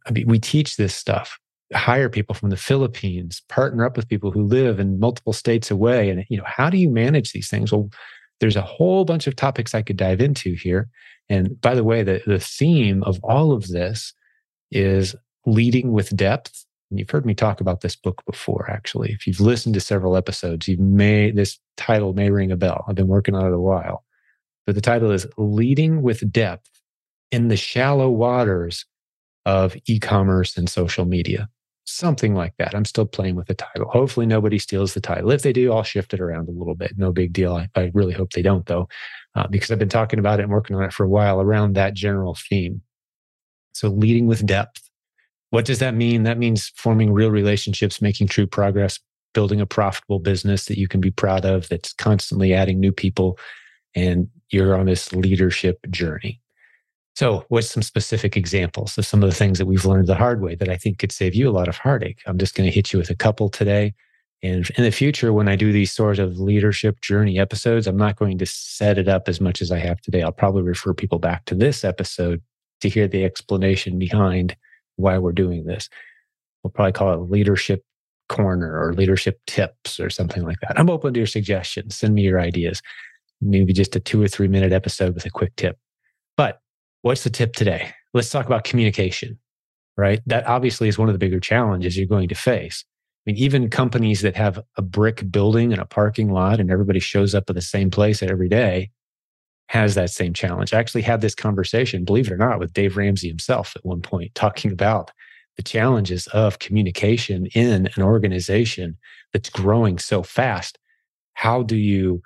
I 0.08 0.12
mean, 0.12 0.28
we 0.28 0.40
teach 0.40 0.76
this 0.76 0.96
stuff, 0.96 1.40
hire 1.76 2.10
people 2.10 2.36
from 2.36 2.50
the 2.50 2.58
Philippines, 2.58 3.42
partner 3.50 3.86
up 3.86 3.98
with 3.98 4.08
people 4.08 4.32
who 4.32 4.44
live 4.44 4.80
in 4.80 5.00
multiple 5.00 5.34
states 5.34 5.70
away. 5.70 6.10
And, 6.10 6.26
you 6.30 6.38
know, 6.38 6.46
how 6.46 6.70
do 6.70 6.78
you 6.78 6.90
manage 6.90 7.32
these 7.32 7.50
things? 7.50 7.72
Well, 7.72 7.90
there's 8.40 8.56
a 8.56 8.62
whole 8.62 9.06
bunch 9.06 9.28
of 9.28 9.36
topics 9.36 9.74
I 9.74 9.82
could 9.82 9.98
dive 9.98 10.22
into 10.22 10.56
here. 10.56 10.90
And 11.30 11.60
by 11.62 11.76
the 11.76 11.84
way, 11.84 12.04
the, 12.04 12.22
the 12.26 12.40
theme 12.40 13.04
of 13.04 13.20
all 13.24 13.52
of 13.52 13.68
this 13.68 14.14
is 14.72 15.16
leading 15.46 15.92
with 15.92 16.16
depth. 16.16 16.66
And 16.90 17.00
you've 17.00 17.10
heard 17.10 17.26
me 17.26 17.34
talk 17.34 17.62
about 17.62 17.82
this 17.82 17.96
book 17.96 18.22
before, 18.26 18.70
actually. 18.70 19.12
If 19.12 19.26
you've 19.26 19.40
listened 19.40 19.74
to 19.74 19.82
several 19.82 20.16
episodes, 20.16 20.68
you 20.68 20.78
may 20.78 21.32
this 21.32 21.60
title 21.78 22.14
may 22.14 22.30
ring 22.30 22.52
a 22.52 22.58
bell. 22.58 22.86
I've 22.88 22.96
been 22.96 23.08
working 23.08 23.36
on 23.36 23.46
it 23.46 23.54
a 23.54 23.60
while. 23.60 24.04
But 24.66 24.76
the 24.76 24.82
title 24.82 25.12
is 25.12 25.28
Leading 25.38 26.02
with 26.02 26.32
Depth 26.32 26.70
in 27.32 27.48
the 27.48 27.58
Shallow 27.58 28.10
Waters 28.10 28.86
of 29.46 29.76
E-commerce 29.88 30.58
and 30.58 30.70
Social 30.70 31.06
Media. 31.06 31.50
Something 31.86 32.34
like 32.34 32.54
that. 32.58 32.74
I'm 32.76 32.86
still 32.86 33.06
playing 33.06 33.36
with 33.36 33.48
the 33.48 33.54
title. 33.54 33.88
Hopefully 33.90 34.26
nobody 34.26 34.58
steals 34.58 34.94
the 34.94 35.02
title. 35.02 35.32
If 35.32 35.44
they 35.44 35.54
do, 35.54 35.72
I'll 35.72 35.84
shift 35.84 36.14
it 36.14 36.20
around 36.20 36.50
a 36.50 36.52
little 36.52 36.76
bit. 36.76 36.98
No 36.98 37.12
big 37.12 37.32
deal. 37.32 37.56
I, 37.56 37.70
I 37.76 37.92
really 37.94 38.14
hope 38.14 38.32
they 38.32 38.42
don't 38.42 38.66
though, 38.66 38.88
uh, 39.36 39.48
because 39.48 39.70
I've 39.72 39.80
been 39.80 39.90
talking 39.90 40.20
about 40.20 40.40
it 40.40 40.44
and 40.44 40.52
working 40.52 40.76
on 40.76 40.84
it 40.84 40.94
for 40.94 41.04
a 41.04 41.10
while 41.10 41.40
around 41.40 41.74
that 41.74 41.94
general 41.94 42.36
theme. 42.50 42.82
So 43.74 43.90
leading 43.90 44.26
with 44.26 44.46
depth 44.46 44.86
what 45.56 45.64
does 45.64 45.80
that 45.80 45.96
mean? 45.96 46.24
That 46.24 46.38
means 46.38 46.74
forming 46.76 47.14
real 47.14 47.32
relationships, 47.32 48.02
making 48.02 48.28
true 48.28 48.46
progress, 48.46 49.00
building 49.34 49.62
a 49.62 49.66
profitable 49.66 50.20
business 50.20 50.66
that 50.66 50.78
you 50.78 50.90
can 50.90 51.00
be 51.00 51.12
proud 51.12 51.46
of, 51.46 51.70
that's 51.70 51.94
constantly 51.94 52.54
adding 52.54 52.78
new 52.78 52.92
people, 52.92 53.40
and 53.96 54.28
you're 54.50 54.76
on 54.76 54.86
this 54.86 55.14
leadership 55.14 55.80
journey. 55.90 56.42
So, 57.16 57.46
what's 57.48 57.70
some 57.70 57.84
specific 57.84 58.36
examples 58.36 58.98
of 58.98 59.06
some 59.06 59.24
of 59.24 59.30
the 59.30 59.36
things 59.36 59.58
that 59.58 59.66
we've 59.66 59.86
learned 59.86 60.08
the 60.08 60.16
hard 60.16 60.42
way 60.42 60.56
that 60.56 60.68
I 60.68 60.76
think 60.76 61.00
could 61.00 61.14
save 61.14 61.34
you 61.34 61.50
a 61.50 61.52
lot 61.52 61.70
of 61.70 61.78
heartache? 61.78 62.22
I'm 62.26 62.38
just 62.38 62.56
going 62.56 62.70
to 62.70 62.76
hit 62.76 62.92
you 62.92 63.00
with 63.00 63.10
a 63.10 63.16
couple 63.16 63.50
today. 63.50 63.94
And 64.44 64.70
in 64.72 64.84
the 64.84 64.92
future, 64.92 65.32
when 65.32 65.48
I 65.48 65.56
do 65.56 65.72
these 65.72 65.94
sort 65.94 66.20
of 66.20 66.38
leadership 66.40 67.00
journey 67.00 67.40
episodes, 67.40 67.88
I'm 67.88 67.96
not 67.96 68.18
going 68.18 68.38
to 68.40 68.46
set 68.46 68.98
it 68.98 69.08
up 69.08 69.30
as 69.30 69.40
much 69.40 69.62
as 69.62 69.72
I 69.72 69.80
have 69.80 70.02
today. 70.02 70.24
I'll 70.24 70.34
probably 70.34 70.64
refer 70.64 70.94
people 70.94 71.18
back 71.18 71.46
to 71.46 71.56
this 71.56 71.86
episode 71.86 72.42
to 72.82 72.90
hear 72.90 73.08
the 73.08 73.24
explanation 73.24 73.98
behind 73.98 74.58
why 74.98 75.18
we're 75.18 75.32
doing 75.32 75.64
this. 75.64 75.90
We'll 76.64 76.72
probably 76.72 76.92
call 76.92 77.14
it 77.14 77.32
leadership 77.32 77.86
corner 78.28 78.78
or 78.78 78.94
leadership 78.94 79.40
tips 79.48 80.02
or 80.02 80.10
something 80.10 80.44
like 80.44 80.60
that. 80.62 80.78
I'm 80.78 80.90
open 80.90 81.14
to 81.14 81.20
your 81.20 81.28
suggestions. 81.28 81.96
Send 81.96 82.14
me 82.14 82.24
your 82.24 82.42
ideas. 82.42 82.82
Maybe 83.40 83.72
just 83.72 83.96
a 83.96 84.02
two 84.02 84.22
or 84.22 84.28
three 84.28 84.50
minute 84.50 84.74
episode 84.74 85.14
with 85.14 85.26
a 85.26 85.30
quick 85.30 85.56
tip. 85.56 85.78
What's 87.06 87.24
the 87.24 87.30
tip 87.30 87.54
today? 87.54 87.92
Let's 88.16 88.32
talk 88.32 88.48
about 88.48 88.64
communication, 88.64 89.38
right? 89.96 90.22
That 90.26 90.48
obviously 90.48 90.88
is 90.88 90.98
one 90.98 91.08
of 91.08 91.14
the 91.14 91.20
bigger 91.20 91.40
challenges 91.40 91.96
you're 91.96 92.08
going 92.08 92.30
to 92.30 92.34
face. 92.34 92.84
I 92.84 93.30
mean, 93.30 93.38
even 93.38 93.70
companies 93.70 94.22
that 94.22 94.36
have 94.36 94.60
a 94.76 94.82
brick 94.82 95.30
building 95.30 95.72
and 95.72 95.80
a 95.80 95.86
parking 95.86 96.32
lot 96.32 96.60
and 96.60 96.72
everybody 96.72 97.00
shows 97.00 97.36
up 97.36 97.48
at 97.48 97.56
the 97.56 97.62
same 97.62 97.92
place 97.92 98.24
every 98.24 98.50
day 98.50 98.90
has 99.70 99.94
that 99.94 100.10
same 100.10 100.34
challenge. 100.34 100.74
I 100.74 100.80
actually 100.80 101.04
had 101.04 101.22
this 101.22 101.36
conversation, 101.36 102.06
believe 102.06 102.26
it 102.26 102.34
or 102.34 102.38
not, 102.38 102.58
with 102.58 102.74
Dave 102.74 102.98
Ramsey 102.98 103.28
himself 103.28 103.74
at 103.76 103.86
one 103.86 104.02
point, 104.02 104.34
talking 104.34 104.72
about 104.72 105.12
the 105.58 105.64
challenges 105.64 106.26
of 106.34 106.58
communication 106.58 107.46
in 107.54 107.88
an 107.96 108.02
organization 108.02 108.98
that's 109.32 109.52
growing 109.52 110.00
so 110.00 110.24
fast. 110.24 110.80
How 111.36 111.62
do 111.62 111.76
you 111.76 112.24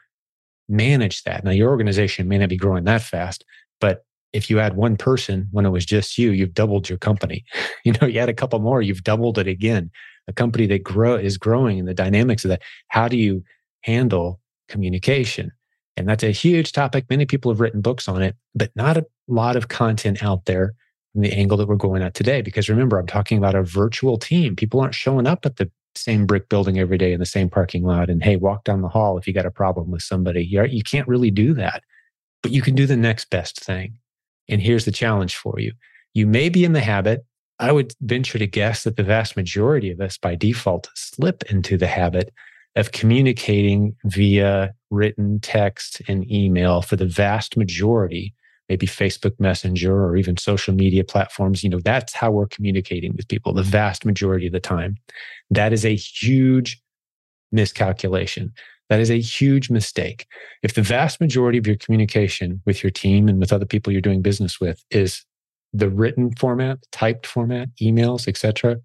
manage 0.69 1.23
that? 1.23 1.43
Now, 1.43 1.51
your 1.51 1.69
organization 1.69 2.29
may 2.29 2.37
not 2.37 2.47
be 2.47 2.55
growing 2.55 2.85
that 2.85 3.01
fast, 3.01 3.43
but 3.81 4.05
if 4.33 4.49
you 4.49 4.59
add 4.59 4.75
one 4.75 4.95
person 4.95 5.47
when 5.51 5.65
it 5.65 5.69
was 5.69 5.85
just 5.85 6.17
you, 6.17 6.31
you've 6.31 6.53
doubled 6.53 6.89
your 6.89 6.97
company. 6.97 7.43
You 7.85 7.93
know, 7.93 8.07
you 8.07 8.19
add 8.19 8.29
a 8.29 8.33
couple 8.33 8.59
more, 8.59 8.81
you've 8.81 9.03
doubled 9.03 9.37
it 9.39 9.47
again. 9.47 9.89
A 10.27 10.33
company 10.33 10.67
that 10.67 10.83
grow 10.83 11.15
is 11.15 11.37
growing 11.37 11.79
and 11.79 11.87
the 11.87 11.93
dynamics 11.93 12.43
of 12.43 12.49
that. 12.49 12.61
How 12.89 13.07
do 13.07 13.17
you 13.17 13.41
handle 13.81 14.41
communication? 14.67 15.51
And 15.95 16.07
that's 16.07 16.23
a 16.23 16.31
huge 16.31 16.73
topic. 16.73 17.05
Many 17.09 17.25
people 17.25 17.51
have 17.51 17.61
written 17.61 17.81
books 17.81 18.07
on 18.07 18.21
it, 18.21 18.35
but 18.53 18.69
not 18.75 18.97
a 18.97 19.05
lot 19.27 19.55
of 19.55 19.69
content 19.69 20.21
out 20.21 20.45
there 20.45 20.73
from 21.13 21.21
the 21.21 21.31
angle 21.31 21.57
that 21.57 21.67
we're 21.67 21.75
going 21.75 22.03
at 22.03 22.13
today. 22.13 22.41
Because 22.41 22.69
remember, 22.69 22.99
I'm 22.99 23.07
talking 23.07 23.37
about 23.37 23.55
a 23.55 23.63
virtual 23.63 24.17
team. 24.17 24.55
People 24.55 24.81
aren't 24.81 24.93
showing 24.93 25.25
up 25.25 25.45
at 25.45 25.55
the 25.55 25.71
same 25.95 26.25
brick 26.25 26.49
building 26.49 26.79
every 26.79 26.97
day 26.97 27.13
in 27.13 27.19
the 27.19 27.25
same 27.25 27.50
parking 27.50 27.83
lot 27.83 28.09
and 28.09 28.24
hey, 28.24 28.36
walk 28.36 28.63
down 28.65 28.81
the 28.81 28.89
hall 28.89 29.17
if 29.17 29.27
you 29.27 29.33
got 29.33 29.45
a 29.45 29.51
problem 29.51 29.89
with 29.89 30.01
somebody. 30.01 30.45
You 30.45 30.83
can't 30.83 31.07
really 31.07 31.31
do 31.31 31.53
that, 31.55 31.83
but 32.43 32.51
you 32.51 32.62
can 32.62 32.75
do 32.75 32.86
the 32.86 32.98
next 32.98 33.29
best 33.29 33.59
thing. 33.59 33.98
And 34.50 34.62
here's 34.62 34.86
the 34.86 34.91
challenge 34.91 35.36
for 35.36 35.60
you. 35.60 35.72
You 36.13 36.27
may 36.27 36.50
be 36.50 36.65
in 36.65 36.74
the 36.74 36.82
habit, 36.82 37.25
I 37.60 37.72
would 37.72 37.94
venture 38.01 38.39
to 38.39 38.48
guess 38.48 38.84
that 38.84 38.96
the 38.96 39.03
vast 39.03 39.36
majority 39.36 39.91
of 39.91 40.01
us 40.01 40.18
by 40.18 40.36
default 40.36 40.89
slip 40.96 41.44
into 41.51 41.77
the 41.77 41.88
habit 41.88 42.34
of 42.75 42.91
communicating 42.91 43.96
via 44.06 44.74
written 44.89 45.39
text 45.39 46.01
and 46.08 46.29
email 46.32 46.82
for 46.82 46.96
the 46.96 47.06
vast 47.06 47.58
majority 47.58 48.34
maybe 48.70 48.86
facebook 48.86 49.38
messenger 49.39 50.06
or 50.06 50.15
even 50.15 50.38
social 50.38 50.74
media 50.74 51.03
platforms. 51.03 51.63
You 51.63 51.72
know 51.72 51.79
that's 51.84 52.13
how 52.13 52.32
we're 52.32 52.48
communicating 52.48 53.13
with 53.15 53.27
people 53.27 53.51
the 53.51 53.63
vast 53.63 54.06
majority 54.06 54.48
of 54.48 54.53
the 54.53 54.60
time. 54.60 54.96
That 55.50 55.74
is 55.74 55.84
a 55.84 55.96
huge 55.96 56.82
miscalculation 57.51 58.53
that 58.89 59.00
is 59.00 59.12
a 59.12 59.19
huge 59.19 59.69
mistake 59.69 60.27
if 60.63 60.74
the 60.74 60.81
vast 60.81 61.22
majority 61.22 61.58
of 61.58 61.67
your 61.67 61.77
communication 61.77 62.62
with 62.65 62.84
your 62.84 62.91
team 62.91 63.27
and 63.27 63.39
with 63.39 63.53
other 63.53 63.65
people 63.65 63.91
you're 63.91 64.01
doing 64.01 64.22
business 64.22 64.60
with 64.60 64.84
is 64.91 65.25
the 65.74 65.89
written 65.89 66.31
format 66.36 66.79
typed 66.91 67.25
format 67.25 67.69
emails 67.81 68.27
etc 68.27 68.77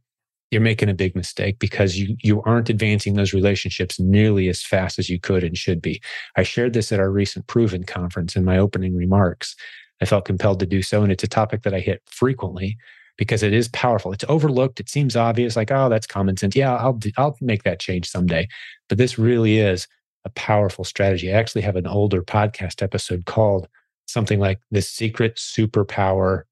you're 0.54 0.60
making 0.60 0.88
a 0.88 0.94
big 0.94 1.16
mistake 1.16 1.58
because 1.58 1.98
you 1.98 2.16
you 2.22 2.40
aren't 2.42 2.70
advancing 2.70 3.14
those 3.14 3.32
relationships 3.32 3.98
nearly 3.98 4.48
as 4.48 4.62
fast 4.62 5.00
as 5.00 5.10
you 5.10 5.18
could 5.18 5.42
and 5.42 5.58
should 5.58 5.82
be. 5.82 6.00
I 6.36 6.44
shared 6.44 6.74
this 6.74 6.92
at 6.92 7.00
our 7.00 7.10
recent 7.10 7.48
Proven 7.48 7.82
conference 7.82 8.36
in 8.36 8.44
my 8.44 8.56
opening 8.56 8.94
remarks. 8.94 9.56
I 10.00 10.04
felt 10.04 10.26
compelled 10.26 10.60
to 10.60 10.66
do 10.66 10.80
so, 10.80 11.02
and 11.02 11.10
it's 11.10 11.24
a 11.24 11.28
topic 11.28 11.62
that 11.64 11.74
I 11.74 11.80
hit 11.80 12.02
frequently 12.06 12.78
because 13.16 13.42
it 13.42 13.52
is 13.52 13.68
powerful. 13.68 14.12
It's 14.12 14.24
overlooked. 14.28 14.80
It 14.80 14.88
seems 14.88 15.16
obvious, 15.16 15.56
like 15.56 15.70
oh, 15.70 15.88
that's 15.88 16.06
common 16.06 16.36
sense. 16.36 16.56
Yeah, 16.56 16.74
I'll 16.74 16.98
I'll 17.16 17.36
make 17.40 17.62
that 17.64 17.80
change 17.80 18.08
someday. 18.08 18.48
But 18.88 18.98
this 18.98 19.18
really 19.18 19.58
is 19.58 19.86
a 20.24 20.30
powerful 20.30 20.84
strategy. 20.84 21.32
I 21.32 21.36
actually 21.36 21.62
have 21.62 21.76
an 21.76 21.86
older 21.86 22.22
podcast 22.22 22.82
episode 22.82 23.26
called 23.26 23.68
something 24.06 24.38
like 24.38 24.60
the 24.70 24.82
secret 24.82 25.36
superpower 25.36 26.42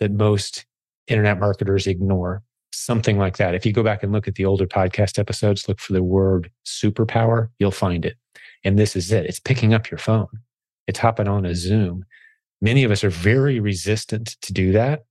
that 0.00 0.12
most 0.12 0.66
internet 1.06 1.38
marketers 1.38 1.86
ignore 1.86 2.42
something 2.72 3.18
like 3.18 3.36
that. 3.36 3.54
If 3.54 3.64
you 3.64 3.72
go 3.72 3.82
back 3.82 4.02
and 4.02 4.12
look 4.12 4.28
at 4.28 4.34
the 4.34 4.44
older 4.44 4.66
podcast 4.66 5.18
episodes, 5.18 5.68
look 5.68 5.80
for 5.80 5.92
the 5.92 6.02
word 6.02 6.50
superpower, 6.66 7.48
you'll 7.58 7.70
find 7.70 8.04
it. 8.04 8.16
And 8.64 8.78
this 8.78 8.96
is 8.96 9.12
it. 9.12 9.26
It's 9.26 9.40
picking 9.40 9.74
up 9.74 9.90
your 9.90 9.98
phone. 9.98 10.28
It's 10.86 10.98
hopping 10.98 11.28
on 11.28 11.46
a 11.46 11.54
Zoom. 11.54 12.04
Many 12.60 12.84
of 12.84 12.90
us 12.90 13.04
are 13.04 13.10
very 13.10 13.60
resistant 13.60 14.36
to 14.42 14.52
do 14.52 14.72
that, 14.72 15.04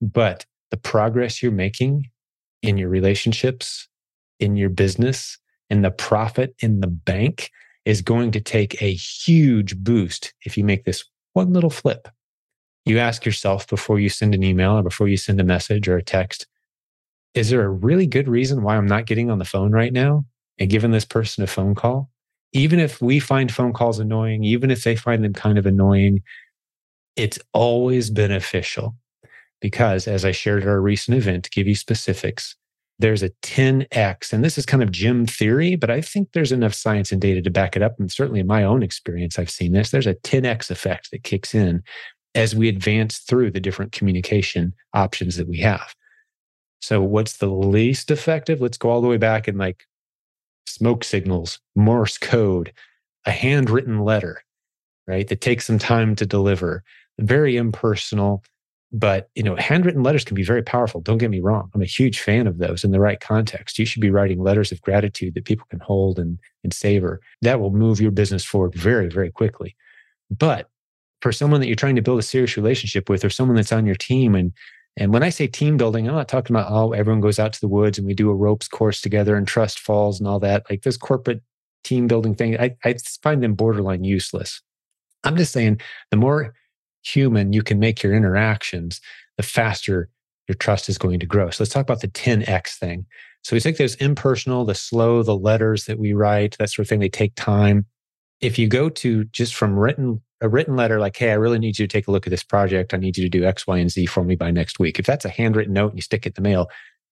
but 0.00 0.46
the 0.70 0.76
progress 0.76 1.42
you're 1.42 1.52
making 1.52 2.10
in 2.62 2.76
your 2.76 2.88
relationships, 2.88 3.88
in 4.40 4.56
your 4.56 4.70
business, 4.70 5.38
and 5.70 5.84
the 5.84 5.90
profit 5.90 6.54
in 6.60 6.80
the 6.80 6.86
bank 6.86 7.50
is 7.84 8.02
going 8.02 8.30
to 8.32 8.40
take 8.40 8.80
a 8.82 8.92
huge 8.92 9.76
boost 9.78 10.34
if 10.44 10.56
you 10.56 10.64
make 10.64 10.84
this 10.84 11.04
one 11.32 11.52
little 11.52 11.70
flip. 11.70 12.08
You 12.84 12.98
ask 12.98 13.24
yourself 13.24 13.66
before 13.66 13.98
you 13.98 14.08
send 14.08 14.34
an 14.34 14.42
email 14.42 14.72
or 14.72 14.82
before 14.82 15.08
you 15.08 15.16
send 15.16 15.40
a 15.40 15.44
message 15.44 15.88
or 15.88 15.96
a 15.96 16.02
text, 16.02 16.46
is 17.34 17.50
there 17.50 17.64
a 17.64 17.70
really 17.70 18.06
good 18.06 18.28
reason 18.28 18.62
why 18.62 18.76
I'm 18.76 18.86
not 18.86 19.06
getting 19.06 19.30
on 19.30 19.38
the 19.38 19.44
phone 19.44 19.72
right 19.72 19.92
now 19.92 20.24
and 20.58 20.70
giving 20.70 20.90
this 20.90 21.04
person 21.04 21.44
a 21.44 21.46
phone 21.46 21.74
call? 21.74 22.10
Even 22.52 22.80
if 22.80 23.02
we 23.02 23.20
find 23.20 23.52
phone 23.52 23.74
calls 23.74 23.98
annoying, 23.98 24.42
even 24.42 24.70
if 24.70 24.84
they 24.84 24.96
find 24.96 25.22
them 25.22 25.34
kind 25.34 25.58
of 25.58 25.66
annoying, 25.66 26.22
it's 27.14 27.38
always 27.52 28.10
beneficial 28.10 28.94
because, 29.60 30.06
as 30.06 30.24
I 30.24 30.32
shared 30.32 30.62
at 30.62 30.68
our 30.68 30.80
recent 30.80 31.16
event, 31.16 31.44
to 31.44 31.50
give 31.50 31.66
you 31.66 31.74
specifics, 31.74 32.56
there's 32.98 33.22
a 33.22 33.30
10x, 33.42 34.32
and 34.32 34.44
this 34.44 34.58
is 34.58 34.66
kind 34.66 34.82
of 34.82 34.90
Jim 34.90 35.24
theory, 35.24 35.76
but 35.76 35.90
I 35.90 36.00
think 36.00 36.32
there's 36.32 36.50
enough 36.50 36.74
science 36.74 37.12
and 37.12 37.20
data 37.20 37.40
to 37.42 37.50
back 37.50 37.76
it 37.76 37.82
up. 37.82 37.98
And 37.98 38.10
certainly 38.10 38.40
in 38.40 38.46
my 38.46 38.64
own 38.64 38.82
experience, 38.82 39.38
I've 39.38 39.50
seen 39.50 39.72
this. 39.72 39.90
There's 39.90 40.06
a 40.06 40.14
10x 40.16 40.70
effect 40.70 41.10
that 41.12 41.22
kicks 41.22 41.54
in 41.54 41.82
as 42.34 42.56
we 42.56 42.68
advance 42.68 43.18
through 43.18 43.52
the 43.52 43.60
different 43.60 43.92
communication 43.92 44.74
options 44.94 45.36
that 45.36 45.48
we 45.48 45.58
have. 45.58 45.94
So, 46.80 47.02
what's 47.02 47.38
the 47.38 47.48
least 47.48 48.10
effective? 48.10 48.60
Let's 48.60 48.78
go 48.78 48.90
all 48.90 49.00
the 49.00 49.08
way 49.08 49.16
back 49.16 49.48
and 49.48 49.58
like 49.58 49.84
smoke 50.66 51.04
signals, 51.04 51.60
Morse 51.74 52.18
code, 52.18 52.72
a 53.26 53.30
handwritten 53.30 54.00
letter, 54.00 54.42
right? 55.06 55.26
That 55.26 55.40
takes 55.40 55.66
some 55.66 55.78
time 55.78 56.14
to 56.16 56.26
deliver, 56.26 56.84
very 57.18 57.56
impersonal. 57.56 58.44
But 58.90 59.28
you 59.34 59.42
know, 59.42 59.54
handwritten 59.56 60.02
letters 60.02 60.24
can 60.24 60.34
be 60.34 60.44
very 60.44 60.62
powerful. 60.62 61.00
Don't 61.00 61.18
get 61.18 61.30
me 61.30 61.40
wrong. 61.40 61.70
I'm 61.74 61.82
a 61.82 61.86
huge 61.86 62.20
fan 62.20 62.46
of 62.46 62.58
those 62.58 62.84
in 62.84 62.90
the 62.90 63.00
right 63.00 63.20
context. 63.20 63.78
You 63.78 63.84
should 63.84 64.00
be 64.00 64.10
writing 64.10 64.42
letters 64.42 64.72
of 64.72 64.80
gratitude 64.80 65.34
that 65.34 65.44
people 65.44 65.66
can 65.68 65.80
hold 65.80 66.18
and, 66.18 66.38
and 66.64 66.72
savor. 66.72 67.20
That 67.42 67.60
will 67.60 67.70
move 67.70 68.00
your 68.00 68.10
business 68.10 68.44
forward 68.44 68.74
very, 68.74 69.08
very 69.08 69.30
quickly. 69.30 69.76
But 70.30 70.70
for 71.20 71.32
someone 71.32 71.60
that 71.60 71.66
you're 71.66 71.76
trying 71.76 71.96
to 71.96 72.02
build 72.02 72.18
a 72.18 72.22
serious 72.22 72.56
relationship 72.56 73.10
with 73.10 73.24
or 73.24 73.30
someone 73.30 73.56
that's 73.56 73.72
on 73.72 73.86
your 73.86 73.96
team 73.96 74.34
and 74.34 74.52
and 75.00 75.12
when 75.12 75.22
I 75.22 75.28
say 75.28 75.46
team 75.46 75.76
building, 75.76 76.08
I'm 76.08 76.16
not 76.16 76.26
talking 76.26 76.56
about 76.56 76.72
oh, 76.72 76.92
everyone 76.92 77.20
goes 77.20 77.38
out 77.38 77.52
to 77.52 77.60
the 77.60 77.68
woods 77.68 77.98
and 77.98 78.06
we 78.06 78.14
do 78.14 78.30
a 78.30 78.34
ropes 78.34 78.66
course 78.66 79.00
together 79.00 79.36
and 79.36 79.46
trust 79.46 79.78
falls 79.78 80.18
and 80.18 80.28
all 80.28 80.40
that. 80.40 80.64
Like 80.68 80.82
this 80.82 80.96
corporate 80.96 81.40
team 81.84 82.08
building 82.08 82.34
thing, 82.34 82.58
I, 82.58 82.74
I 82.84 82.96
find 83.22 83.40
them 83.40 83.54
borderline 83.54 84.02
useless. 84.02 84.60
I'm 85.22 85.36
just 85.36 85.52
saying 85.52 85.80
the 86.10 86.16
more 86.16 86.52
human 87.02 87.52
you 87.52 87.62
can 87.62 87.78
make 87.78 88.02
your 88.02 88.14
interactions, 88.14 89.00
the 89.36 89.42
faster 89.42 90.08
your 90.48 90.56
trust 90.56 90.88
is 90.88 90.98
going 90.98 91.20
to 91.20 91.26
grow. 91.26 91.50
So 91.50 91.62
let's 91.62 91.72
talk 91.72 91.82
about 91.82 92.00
the 92.00 92.08
10x 92.08 92.78
thing. 92.78 93.06
So 93.44 93.54
we 93.54 93.60
think 93.60 93.76
those 93.76 93.94
impersonal, 93.96 94.64
the 94.64 94.74
slow, 94.74 95.22
the 95.22 95.36
letters 95.36 95.84
that 95.84 95.98
we 95.98 96.12
write, 96.12 96.56
that 96.58 96.70
sort 96.70 96.84
of 96.84 96.88
thing, 96.88 97.00
they 97.00 97.08
take 97.08 97.34
time. 97.34 97.86
If 98.40 98.58
you 98.58 98.68
go 98.68 98.88
to 98.88 99.24
just 99.24 99.54
from 99.54 99.78
written 99.78 100.22
a 100.40 100.48
written 100.48 100.76
letter 100.76 101.00
like, 101.00 101.16
hey, 101.16 101.30
I 101.30 101.34
really 101.34 101.58
need 101.58 101.78
you 101.78 101.86
to 101.86 101.92
take 101.92 102.06
a 102.06 102.10
look 102.10 102.26
at 102.26 102.30
this 102.30 102.44
project. 102.44 102.94
I 102.94 102.96
need 102.96 103.16
you 103.16 103.24
to 103.24 103.28
do 103.28 103.44
X, 103.44 103.66
Y, 103.66 103.78
and 103.78 103.90
Z 103.90 104.06
for 104.06 104.24
me 104.24 104.36
by 104.36 104.50
next 104.50 104.78
week. 104.78 104.98
If 104.98 105.06
that's 105.06 105.24
a 105.24 105.30
handwritten 105.30 105.74
note 105.74 105.90
and 105.90 105.98
you 105.98 106.02
stick 106.02 106.26
it 106.26 106.38
in 106.38 106.42
the 106.42 106.48
mail, 106.48 106.70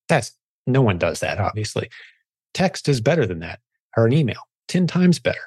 that's 0.08 0.32
no 0.66 0.82
one 0.82 0.98
does 0.98 1.20
that, 1.20 1.38
obviously. 1.38 1.90
Text 2.54 2.88
is 2.88 3.00
better 3.00 3.26
than 3.26 3.40
that, 3.40 3.60
or 3.96 4.06
an 4.06 4.12
email, 4.12 4.40
10 4.68 4.86
times 4.86 5.18
better, 5.18 5.40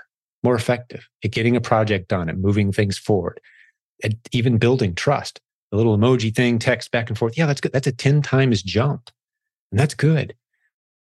more 0.44 0.56
effective 0.56 1.08
at 1.24 1.32
getting 1.32 1.56
a 1.56 1.62
project 1.62 2.10
done 2.10 2.30
and 2.30 2.42
moving 2.42 2.72
things 2.72 2.98
forward, 2.98 3.40
at 4.04 4.14
even 4.32 4.58
building 4.58 4.96
trust. 4.96 5.40
The 5.72 5.78
little 5.78 5.98
emoji 5.98 6.34
thing, 6.34 6.60
text 6.60 6.92
back 6.92 7.10
and 7.10 7.18
forth. 7.18 7.38
Yeah, 7.38 7.46
that's 7.46 7.62
good. 7.62 7.72
That's 7.72 7.88
a 7.88 7.92
10 7.92 8.22
times 8.22 8.64
jump. 8.64 9.10
And 9.72 9.80
that's 9.80 9.94
good. 9.94 10.36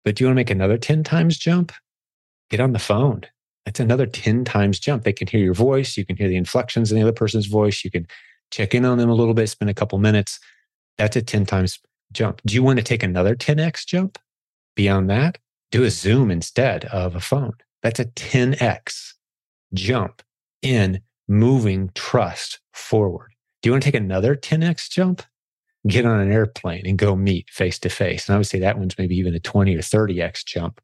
But 0.05 0.15
do 0.15 0.23
you 0.23 0.27
want 0.27 0.35
to 0.35 0.39
make 0.39 0.49
another 0.49 0.77
10 0.77 1.03
times 1.03 1.37
jump? 1.37 1.71
Get 2.49 2.59
on 2.59 2.73
the 2.73 2.79
phone 2.79 3.23
That's 3.65 3.79
another 3.79 4.05
10 4.05 4.45
times 4.45 4.79
jump. 4.79 5.03
They 5.03 5.13
can 5.13 5.27
hear 5.27 5.39
your 5.39 5.53
voice. 5.53 5.97
You 5.97 6.05
can 6.05 6.15
hear 6.15 6.27
the 6.27 6.35
inflections 6.35 6.91
in 6.91 6.97
the 6.97 7.03
other 7.03 7.11
person's 7.11 7.45
voice. 7.47 7.83
You 7.83 7.91
can 7.91 8.07
check 8.51 8.73
in 8.73 8.85
on 8.85 8.97
them 8.97 9.09
a 9.09 9.15
little 9.15 9.33
bit, 9.33 9.49
spend 9.49 9.69
a 9.69 9.75
couple 9.75 9.97
minutes. 9.99 10.39
That's 10.97 11.15
a 11.15 11.21
10 11.21 11.45
times 11.45 11.79
jump. 12.11 12.41
Do 12.45 12.55
you 12.55 12.63
want 12.63 12.79
to 12.79 12.83
take 12.83 13.03
another 13.03 13.35
10x 13.35 13.85
jump 13.85 14.17
beyond 14.75 15.09
that? 15.09 15.37
Do 15.71 15.83
a 15.83 15.91
Zoom 15.91 16.31
instead 16.31 16.85
of 16.85 17.15
a 17.15 17.19
phone. 17.19 17.53
That's 17.83 17.99
a 17.99 18.05
10x 18.05 19.13
jump 19.73 20.23
in 20.61 21.01
moving 21.29 21.91
trust 21.95 22.59
forward. 22.73 23.31
Do 23.61 23.69
you 23.69 23.73
want 23.73 23.83
to 23.83 23.87
take 23.91 24.01
another 24.01 24.35
10x 24.35 24.89
jump? 24.89 25.21
Get 25.87 26.05
on 26.05 26.19
an 26.19 26.31
airplane 26.31 26.85
and 26.85 26.97
go 26.97 27.15
meet 27.15 27.49
face 27.49 27.79
to 27.79 27.89
face. 27.89 28.27
And 28.27 28.35
I 28.35 28.37
would 28.37 28.47
say 28.47 28.59
that 28.59 28.77
one's 28.77 28.97
maybe 28.97 29.15
even 29.15 29.33
a 29.33 29.39
20 29.39 29.75
or 29.75 29.79
30x 29.79 30.43
jump 30.45 30.81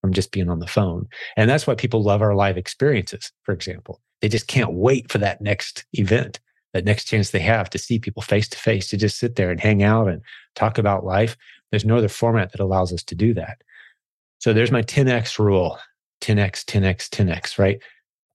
from 0.00 0.14
just 0.14 0.32
being 0.32 0.48
on 0.48 0.60
the 0.60 0.66
phone. 0.66 1.06
And 1.36 1.50
that's 1.50 1.66
why 1.66 1.74
people 1.74 2.02
love 2.02 2.22
our 2.22 2.34
live 2.34 2.56
experiences, 2.56 3.32
for 3.42 3.52
example. 3.52 4.00
They 4.22 4.28
just 4.28 4.46
can't 4.46 4.72
wait 4.72 5.10
for 5.12 5.18
that 5.18 5.42
next 5.42 5.84
event, 5.92 6.40
that 6.72 6.84
next 6.84 7.04
chance 7.04 7.30
they 7.30 7.40
have 7.40 7.68
to 7.70 7.78
see 7.78 7.98
people 7.98 8.22
face 8.22 8.48
to 8.48 8.58
face, 8.58 8.88
to 8.88 8.96
just 8.96 9.18
sit 9.18 9.36
there 9.36 9.50
and 9.50 9.60
hang 9.60 9.82
out 9.82 10.08
and 10.08 10.22
talk 10.54 10.78
about 10.78 11.04
life. 11.04 11.36
There's 11.70 11.84
no 11.84 11.98
other 11.98 12.08
format 12.08 12.52
that 12.52 12.60
allows 12.60 12.92
us 12.92 13.02
to 13.04 13.14
do 13.14 13.34
that. 13.34 13.62
So 14.38 14.52
there's 14.52 14.72
my 14.72 14.82
10x 14.82 15.38
rule 15.38 15.78
10x, 16.20 16.64
10x, 16.64 17.08
10x, 17.08 17.58
right? 17.58 17.82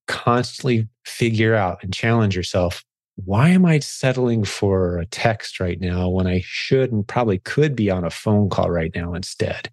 Constantly 0.08 0.88
figure 1.06 1.56
out 1.56 1.84
and 1.84 1.94
challenge 1.94 2.36
yourself. 2.36 2.84
Why 3.24 3.50
am 3.50 3.66
I 3.66 3.80
settling 3.80 4.44
for 4.44 4.98
a 4.98 5.06
text 5.06 5.60
right 5.60 5.80
now 5.80 6.10
when 6.10 6.28
I 6.28 6.42
should 6.44 6.92
and 6.92 7.08
probably 7.08 7.40
could 7.40 7.76
be 7.76 7.90
on 7.90 8.04
a 8.04 8.10
phone 8.10 8.50
call 8.50 8.70
right 8.70 8.92
now 8.94 9.14
instead? 9.14 9.70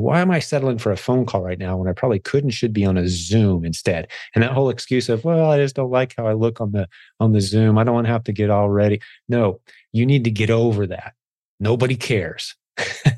why 0.00 0.20
am 0.20 0.30
I 0.30 0.38
settling 0.38 0.78
for 0.78 0.92
a 0.92 0.96
phone 0.96 1.26
call 1.26 1.42
right 1.42 1.58
now 1.58 1.76
when 1.76 1.88
I 1.88 1.92
probably 1.92 2.18
could 2.18 2.44
and 2.44 2.52
should 2.52 2.72
be 2.72 2.84
on 2.84 2.96
a 2.96 3.08
Zoom 3.08 3.64
instead? 3.64 4.08
And 4.34 4.42
that 4.42 4.52
whole 4.52 4.70
excuse 4.70 5.08
of, 5.08 5.24
well, 5.24 5.50
I 5.50 5.58
just 5.58 5.76
don't 5.76 5.90
like 5.90 6.14
how 6.16 6.26
I 6.26 6.32
look 6.32 6.60
on 6.60 6.72
the 6.72 6.88
on 7.20 7.32
the 7.32 7.40
Zoom. 7.40 7.78
I 7.78 7.84
don't 7.84 7.94
want 7.94 8.06
to 8.06 8.12
have 8.12 8.24
to 8.24 8.32
get 8.32 8.50
all 8.50 8.70
ready. 8.70 9.00
No, 9.28 9.60
you 9.92 10.06
need 10.06 10.24
to 10.24 10.30
get 10.30 10.50
over 10.50 10.86
that. 10.86 11.14
Nobody 11.60 11.96
cares. 11.96 12.54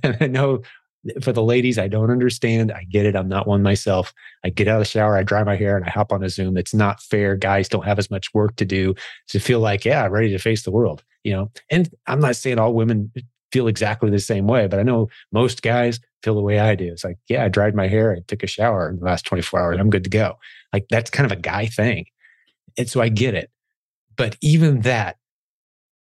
and 0.02 0.16
I 0.20 0.26
know 0.26 0.62
for 1.20 1.32
the 1.32 1.42
ladies, 1.42 1.78
I 1.78 1.88
don't 1.88 2.10
understand. 2.10 2.72
I 2.72 2.84
get 2.84 3.06
it. 3.06 3.16
I'm 3.16 3.28
not 3.28 3.46
one 3.46 3.62
myself. 3.62 4.12
I 4.44 4.50
get 4.50 4.68
out 4.68 4.76
of 4.76 4.80
the 4.80 4.84
shower, 4.86 5.16
I 5.16 5.22
dry 5.22 5.44
my 5.44 5.56
hair, 5.56 5.76
and 5.76 5.84
I 5.84 5.90
hop 5.90 6.12
on 6.12 6.22
a 6.22 6.28
Zoom. 6.28 6.56
It's 6.56 6.74
not 6.74 7.00
fair. 7.00 7.36
Guys 7.36 7.68
don't 7.68 7.84
have 7.84 7.98
as 7.98 8.10
much 8.10 8.32
work 8.34 8.56
to 8.56 8.64
do 8.64 8.94
to 9.28 9.38
feel 9.38 9.60
like, 9.60 9.84
yeah, 9.84 10.04
I'm 10.04 10.12
ready 10.12 10.30
to 10.30 10.38
face 10.38 10.62
the 10.62 10.70
world. 10.70 11.02
You 11.24 11.32
know, 11.32 11.50
and 11.70 11.92
I'm 12.06 12.20
not 12.20 12.36
saying 12.36 12.58
all 12.58 12.72
women 12.72 13.12
feel 13.52 13.68
exactly 13.68 14.10
the 14.10 14.18
same 14.18 14.46
way, 14.46 14.66
but 14.66 14.78
I 14.78 14.82
know 14.82 15.08
most 15.32 15.62
guys 15.62 15.98
feel 16.22 16.34
the 16.34 16.42
way 16.42 16.58
I 16.58 16.74
do. 16.74 16.92
It's 16.92 17.04
like, 17.04 17.18
yeah, 17.28 17.44
I 17.44 17.48
dried 17.48 17.74
my 17.74 17.88
hair, 17.88 18.12
I 18.12 18.20
took 18.26 18.42
a 18.42 18.46
shower 18.46 18.88
in 18.88 18.98
the 18.98 19.04
last 19.04 19.24
24 19.24 19.60
hours, 19.60 19.78
I'm 19.80 19.90
good 19.90 20.04
to 20.04 20.10
go. 20.10 20.38
Like 20.72 20.86
that's 20.90 21.10
kind 21.10 21.30
of 21.30 21.36
a 21.36 21.40
guy 21.40 21.66
thing. 21.66 22.06
And 22.76 22.88
so 22.88 23.00
I 23.00 23.08
get 23.08 23.34
it. 23.34 23.50
But 24.16 24.36
even 24.40 24.82
that, 24.82 25.16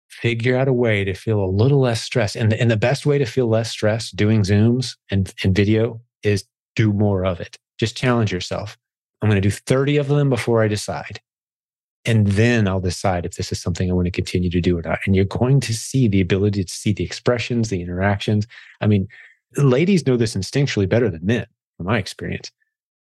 figure 0.08 0.56
out 0.56 0.68
a 0.68 0.72
way 0.72 1.04
to 1.04 1.14
feel 1.14 1.42
a 1.42 1.46
little 1.46 1.80
less 1.80 2.02
stress. 2.02 2.36
And, 2.36 2.52
and 2.52 2.70
the 2.70 2.76
best 2.76 3.06
way 3.06 3.18
to 3.18 3.26
feel 3.26 3.48
less 3.48 3.70
stress 3.70 4.10
doing 4.10 4.42
Zooms 4.42 4.96
and, 5.10 5.32
and 5.42 5.54
video 5.54 6.00
is 6.22 6.44
do 6.76 6.92
more 6.92 7.24
of 7.24 7.40
it. 7.40 7.58
Just 7.78 7.96
challenge 7.96 8.32
yourself. 8.32 8.78
I'm 9.22 9.28
going 9.28 9.40
to 9.40 9.48
do 9.48 9.50
30 9.50 9.96
of 9.96 10.08
them 10.08 10.28
before 10.28 10.62
I 10.62 10.68
decide. 10.68 11.20
And 12.04 12.26
then 12.26 12.68
I'll 12.68 12.80
decide 12.80 13.24
if 13.24 13.36
this 13.36 13.50
is 13.50 13.60
something 13.60 13.90
I 13.90 13.94
want 13.94 14.06
to 14.06 14.10
continue 14.10 14.50
to 14.50 14.60
do 14.60 14.78
or 14.78 14.82
not. 14.82 14.98
And 15.06 15.16
you're 15.16 15.24
going 15.24 15.60
to 15.60 15.72
see 15.72 16.06
the 16.06 16.20
ability 16.20 16.62
to 16.64 16.72
see 16.72 16.92
the 16.92 17.04
expressions, 17.04 17.70
the 17.70 17.80
interactions. 17.80 18.46
I 18.80 18.86
mean, 18.86 19.08
ladies 19.56 20.06
know 20.06 20.16
this 20.16 20.36
instinctually 20.36 20.88
better 20.88 21.08
than 21.08 21.24
men, 21.24 21.46
from 21.76 21.86
my 21.86 21.98
experience. 21.98 22.50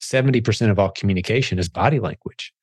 70% 0.02 0.72
of 0.72 0.80
all 0.80 0.92
communication 0.92 1.60
is 1.60 1.68
body 1.68 2.00
language. 2.00 2.54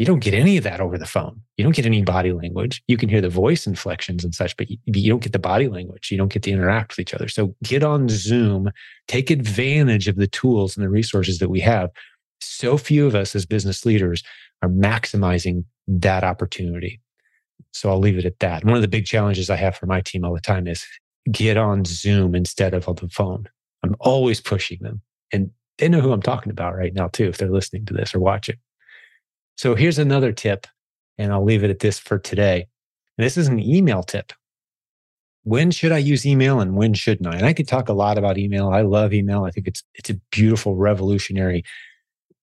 You 0.00 0.06
don't 0.06 0.20
get 0.20 0.32
any 0.32 0.56
of 0.56 0.64
that 0.64 0.80
over 0.80 0.96
the 0.96 1.04
phone. 1.04 1.42
You 1.58 1.62
don't 1.62 1.76
get 1.76 1.84
any 1.84 2.00
body 2.00 2.32
language. 2.32 2.82
You 2.88 2.96
can 2.96 3.10
hear 3.10 3.20
the 3.20 3.28
voice 3.28 3.66
inflections 3.66 4.24
and 4.24 4.34
such, 4.34 4.56
but 4.56 4.68
you, 4.70 5.10
don't 5.10 5.22
get 5.22 5.34
the 5.34 5.38
body 5.38 5.68
language. 5.68 6.10
You 6.10 6.16
don't 6.16 6.32
get 6.32 6.42
to 6.44 6.50
interact 6.50 6.92
with 6.92 7.00
each 7.00 7.12
other. 7.12 7.28
So 7.28 7.54
get 7.62 7.82
on 7.82 8.08
Zoom, 8.08 8.70
take 9.08 9.28
advantage 9.28 10.08
of 10.08 10.16
the 10.16 10.26
tools 10.26 10.74
and 10.74 10.82
the 10.82 10.88
resources 10.88 11.38
that 11.40 11.50
we 11.50 11.60
have. 11.60 11.90
So 12.40 12.78
few 12.78 13.06
of 13.06 13.14
us 13.14 13.36
as 13.36 13.44
business 13.44 13.84
leaders 13.84 14.22
are 14.62 14.70
maximizing 14.70 15.64
that 15.86 16.24
opportunity. 16.24 16.98
So 17.72 17.90
I'll 17.90 17.98
leave 17.98 18.16
it 18.16 18.24
at 18.24 18.38
that. 18.38 18.64
One 18.64 18.76
of 18.76 18.82
the 18.82 18.88
big 18.88 19.04
challenges 19.04 19.50
I 19.50 19.56
have 19.56 19.76
for 19.76 19.84
my 19.84 20.00
team 20.00 20.24
all 20.24 20.32
the 20.32 20.40
time 20.40 20.66
is 20.66 20.82
get 21.30 21.58
on 21.58 21.84
Zoom 21.84 22.34
instead 22.34 22.72
of 22.72 22.88
on 22.88 22.94
the 22.94 23.10
phone. 23.10 23.50
I'm 23.82 23.96
always 24.00 24.40
pushing 24.40 24.78
them. 24.80 25.02
And 25.30 25.50
they 25.76 25.90
know 25.90 26.00
who 26.00 26.12
I'm 26.12 26.22
talking 26.22 26.52
about 26.52 26.74
right 26.74 26.94
now, 26.94 27.08
too, 27.08 27.28
if 27.28 27.36
they're 27.36 27.50
listening 27.50 27.84
to 27.84 27.92
this 27.92 28.14
or 28.14 28.20
watching. 28.20 28.56
So 29.60 29.74
here's 29.74 29.98
another 29.98 30.32
tip, 30.32 30.66
and 31.18 31.30
I'll 31.30 31.44
leave 31.44 31.62
it 31.62 31.68
at 31.68 31.80
this 31.80 31.98
for 31.98 32.18
today. 32.18 32.66
This 33.18 33.36
is 33.36 33.46
an 33.46 33.60
email 33.60 34.02
tip. 34.02 34.32
When 35.42 35.70
should 35.70 35.92
I 35.92 35.98
use 35.98 36.24
email 36.24 36.60
and 36.60 36.76
when 36.76 36.94
shouldn't 36.94 37.26
I? 37.26 37.36
And 37.36 37.44
I 37.44 37.52
could 37.52 37.68
talk 37.68 37.90
a 37.90 37.92
lot 37.92 38.16
about 38.16 38.38
email. 38.38 38.70
I 38.70 38.80
love 38.80 39.12
email. 39.12 39.44
I 39.44 39.50
think 39.50 39.68
it's 39.68 39.82
it's 39.96 40.08
a 40.08 40.18
beautiful, 40.32 40.76
revolutionary 40.76 41.62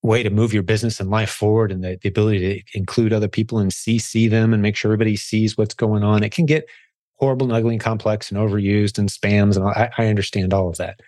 way 0.03 0.21
to 0.21 0.29
move 0.29 0.53
your 0.53 0.61
business 0.61 0.99
and 0.99 1.09
life 1.09 1.31
forward 1.31 1.71
and 1.71 1.83
the, 1.83 1.97
the 2.03 2.09
ability 2.09 2.63
to 2.71 2.77
include 2.77 3.13
other 3.13 3.27
people 3.27 3.57
and 3.57 3.73
see 3.73 4.27
them 4.27 4.53
and 4.53 4.61
make 4.61 4.75
sure 4.75 4.89
everybody 4.89 5.15
sees 5.15 5.57
what's 5.57 5.73
going 5.73 6.03
on. 6.03 6.21
It 6.21 6.33
can 6.33 6.45
get 6.45 6.65
horrible 7.15 7.47
and 7.47 7.55
ugly 7.55 7.73
and 7.73 7.83
complex 7.83 8.29
and 8.29 8.39
overused 8.39 8.99
and 8.99 9.09
spams. 9.09 9.55
And 9.55 9.65
I, 9.65 9.89
I 9.97 10.05
understand 10.05 10.53
all 10.53 10.69
of 10.69 10.77
that. 10.77 10.99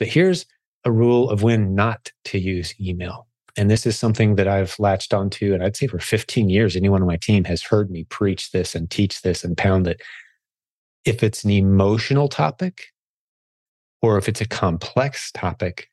But 0.00 0.08
here's 0.08 0.44
a 0.84 0.90
rule 0.90 1.30
of 1.30 1.44
when 1.44 1.76
not 1.76 2.10
to 2.24 2.40
use 2.40 2.74
email. 2.80 3.28
And 3.56 3.70
this 3.70 3.86
is 3.86 3.98
something 3.98 4.36
that 4.36 4.48
I've 4.48 4.74
latched 4.78 5.12
onto. 5.12 5.52
And 5.52 5.62
I'd 5.62 5.76
say 5.76 5.86
for 5.86 5.98
15 5.98 6.48
years, 6.48 6.74
anyone 6.74 7.02
on 7.02 7.08
my 7.08 7.16
team 7.16 7.44
has 7.44 7.62
heard 7.62 7.90
me 7.90 8.04
preach 8.04 8.50
this 8.50 8.74
and 8.74 8.90
teach 8.90 9.22
this 9.22 9.44
and 9.44 9.56
pound 9.56 9.86
it. 9.86 10.00
If 11.04 11.22
it's 11.22 11.44
an 11.44 11.50
emotional 11.50 12.28
topic, 12.28 12.84
or 14.00 14.18
if 14.18 14.28
it's 14.28 14.40
a 14.40 14.48
complex 14.48 15.30
topic, 15.32 15.88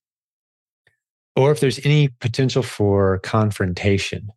or 1.35 1.51
if 1.51 1.59
there's 1.59 1.83
any 1.85 2.09
potential 2.19 2.63
for 2.63 3.19
confrontation 3.19 4.29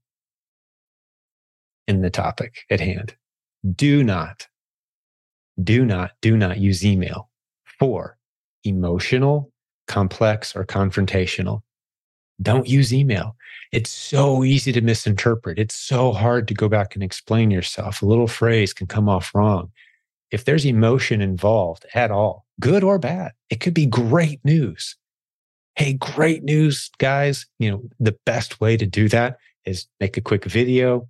in 1.87 2.03
the 2.03 2.11
topic 2.11 2.59
at 2.71 2.81
hand, 2.81 3.17
do 3.75 4.03
not, 4.03 4.47
do 5.63 5.85
not, 5.85 6.13
do 6.21 6.37
not 6.37 6.59
use 6.59 6.85
email 6.85 7.31
for 7.79 8.19
emotional, 8.65 9.53
complex, 9.89 10.55
or 10.55 10.65
confrontational. 10.65 11.63
Don't 12.41 12.69
use 12.69 12.93
email. 12.93 13.37
It's 13.73 13.91
so 13.91 14.45
easy 14.45 14.73
to 14.73 14.81
misinterpret. 14.81 15.59
It's 15.59 15.75
so 15.75 16.13
hard 16.13 16.49
to 16.49 16.55
go 16.55 16.69
back 16.69 16.95
and 16.95 17.03
explain 17.03 17.51
yourself. 17.51 18.03
A 18.03 18.07
little 18.07 18.27
phrase 18.27 18.73
can 18.73 18.87
come 18.87 19.09
off 19.09 19.35
wrong. 19.35 19.71
If 20.31 20.45
there's 20.45 20.65
emotion 20.65 21.21
involved 21.21 21.85
at 21.95 22.11
all, 22.11 22.47
good 22.59 22.83
or 22.83 22.99
bad, 22.99 23.33
it 23.51 23.61
could 23.61 23.75
be 23.75 23.87
great 23.87 24.43
news. 24.45 24.97
Hey, 25.75 25.95
great 25.95 26.43
news, 26.43 26.91
guys. 26.99 27.47
You 27.59 27.71
know, 27.71 27.83
the 28.01 28.17
best 28.27 28.61
way 28.61 28.77
to 28.77 28.87
do 28.87 29.09
that 29.09 29.39
is 29.65 29.87
make 30.01 30.17
a 30.17 30.23
quick 30.23 30.45
video 30.45 31.09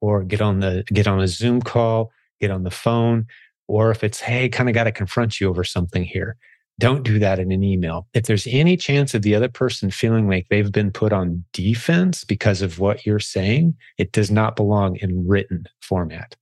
or 0.00 0.22
get 0.22 0.40
on 0.40 0.60
the 0.60 0.84
get 0.86 1.06
on 1.06 1.20
a 1.20 1.28
Zoom 1.28 1.60
call, 1.60 2.10
get 2.40 2.50
on 2.50 2.62
the 2.62 2.70
phone, 2.70 3.26
or 3.66 3.90
if 3.90 4.02
it's, 4.02 4.20
hey, 4.20 4.48
kind 4.48 4.68
of 4.68 4.74
got 4.74 4.84
to 4.84 4.92
confront 4.92 5.40
you 5.40 5.48
over 5.48 5.64
something 5.64 6.02
here. 6.02 6.36
Don't 6.80 7.02
do 7.02 7.18
that 7.18 7.38
in 7.38 7.52
an 7.52 7.62
email. 7.62 8.08
If 8.14 8.24
there's 8.24 8.46
any 8.46 8.74
chance 8.74 9.12
of 9.12 9.20
the 9.20 9.34
other 9.34 9.50
person 9.50 9.90
feeling 9.90 10.26
like 10.28 10.46
they've 10.48 10.72
been 10.72 10.90
put 10.90 11.12
on 11.12 11.44
defense 11.52 12.24
because 12.24 12.62
of 12.62 12.78
what 12.78 13.04
you're 13.04 13.20
saying, 13.20 13.74
it 13.98 14.12
does 14.12 14.30
not 14.30 14.56
belong 14.56 14.96
in 14.96 15.28
written 15.28 15.66
format. 15.82 16.36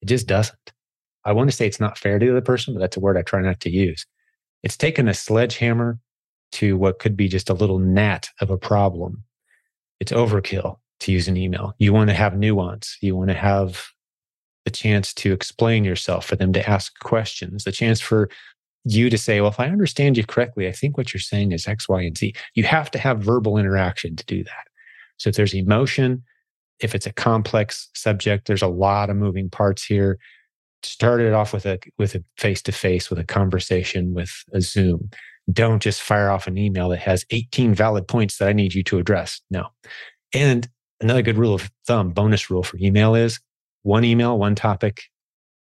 It 0.00 0.06
just 0.06 0.26
doesn't. 0.26 0.72
I 1.24 1.30
want 1.30 1.48
to 1.48 1.56
say 1.56 1.68
it's 1.68 1.78
not 1.78 1.96
fair 1.96 2.18
to 2.18 2.26
the 2.26 2.32
other 2.32 2.40
person, 2.40 2.74
but 2.74 2.80
that's 2.80 2.96
a 2.96 3.00
word 3.00 3.16
I 3.16 3.22
try 3.22 3.40
not 3.40 3.60
to 3.60 3.70
use. 3.70 4.04
It's 4.64 4.76
taken 4.76 5.06
a 5.06 5.14
sledgehammer 5.14 6.00
to 6.52 6.76
what 6.76 6.98
could 6.98 7.16
be 7.16 7.28
just 7.28 7.48
a 7.48 7.54
little 7.54 7.78
gnat 7.78 8.30
of 8.40 8.50
a 8.50 8.58
problem. 8.58 9.22
It's 10.00 10.10
overkill 10.10 10.78
to 11.00 11.12
use 11.12 11.28
an 11.28 11.36
email. 11.36 11.72
You 11.78 11.92
want 11.92 12.10
to 12.10 12.14
have 12.14 12.36
nuance. 12.36 12.98
You 13.00 13.14
want 13.14 13.30
to 13.30 13.36
have 13.36 13.86
the 14.64 14.72
chance 14.72 15.14
to 15.14 15.32
explain 15.32 15.84
yourself, 15.84 16.26
for 16.26 16.34
them 16.34 16.52
to 16.52 16.68
ask 16.68 16.98
questions, 16.98 17.62
the 17.62 17.70
chance 17.70 18.00
for 18.00 18.28
you 18.84 19.10
to 19.10 19.18
say, 19.18 19.40
well, 19.40 19.50
if 19.50 19.60
I 19.60 19.68
understand 19.68 20.16
you 20.16 20.24
correctly, 20.24 20.66
I 20.66 20.72
think 20.72 20.96
what 20.96 21.12
you're 21.12 21.20
saying 21.20 21.52
is 21.52 21.68
X, 21.68 21.88
Y, 21.88 22.02
and 22.02 22.16
Z. 22.16 22.34
You 22.54 22.64
have 22.64 22.90
to 22.92 22.98
have 22.98 23.20
verbal 23.20 23.58
interaction 23.58 24.16
to 24.16 24.24
do 24.24 24.42
that. 24.44 24.66
So 25.18 25.30
if 25.30 25.36
there's 25.36 25.54
emotion, 25.54 26.22
if 26.80 26.94
it's 26.94 27.06
a 27.06 27.12
complex 27.12 27.88
subject, 27.94 28.46
there's 28.46 28.62
a 28.62 28.68
lot 28.68 29.08
of 29.08 29.16
moving 29.16 29.48
parts 29.48 29.84
here. 29.84 30.18
Start 30.82 31.20
it 31.20 31.32
off 31.32 31.52
with 31.52 31.64
a 31.64 31.78
with 31.96 32.16
a 32.16 32.24
face 32.38 32.60
to 32.62 32.72
face, 32.72 33.08
with 33.08 33.20
a 33.20 33.24
conversation, 33.24 34.14
with 34.14 34.32
a 34.52 34.60
Zoom. 34.60 35.10
Don't 35.52 35.80
just 35.80 36.02
fire 36.02 36.30
off 36.30 36.48
an 36.48 36.58
email 36.58 36.88
that 36.88 36.98
has 36.98 37.24
18 37.30 37.74
valid 37.74 38.08
points 38.08 38.38
that 38.38 38.48
I 38.48 38.52
need 38.52 38.74
you 38.74 38.82
to 38.84 38.98
address. 38.98 39.40
No. 39.50 39.68
And 40.34 40.68
another 41.00 41.22
good 41.22 41.38
rule 41.38 41.54
of 41.54 41.70
thumb, 41.86 42.10
bonus 42.10 42.50
rule 42.50 42.62
for 42.64 42.78
email 42.78 43.14
is 43.14 43.40
one 43.82 44.04
email, 44.04 44.38
one 44.38 44.54
topic, 44.54 45.04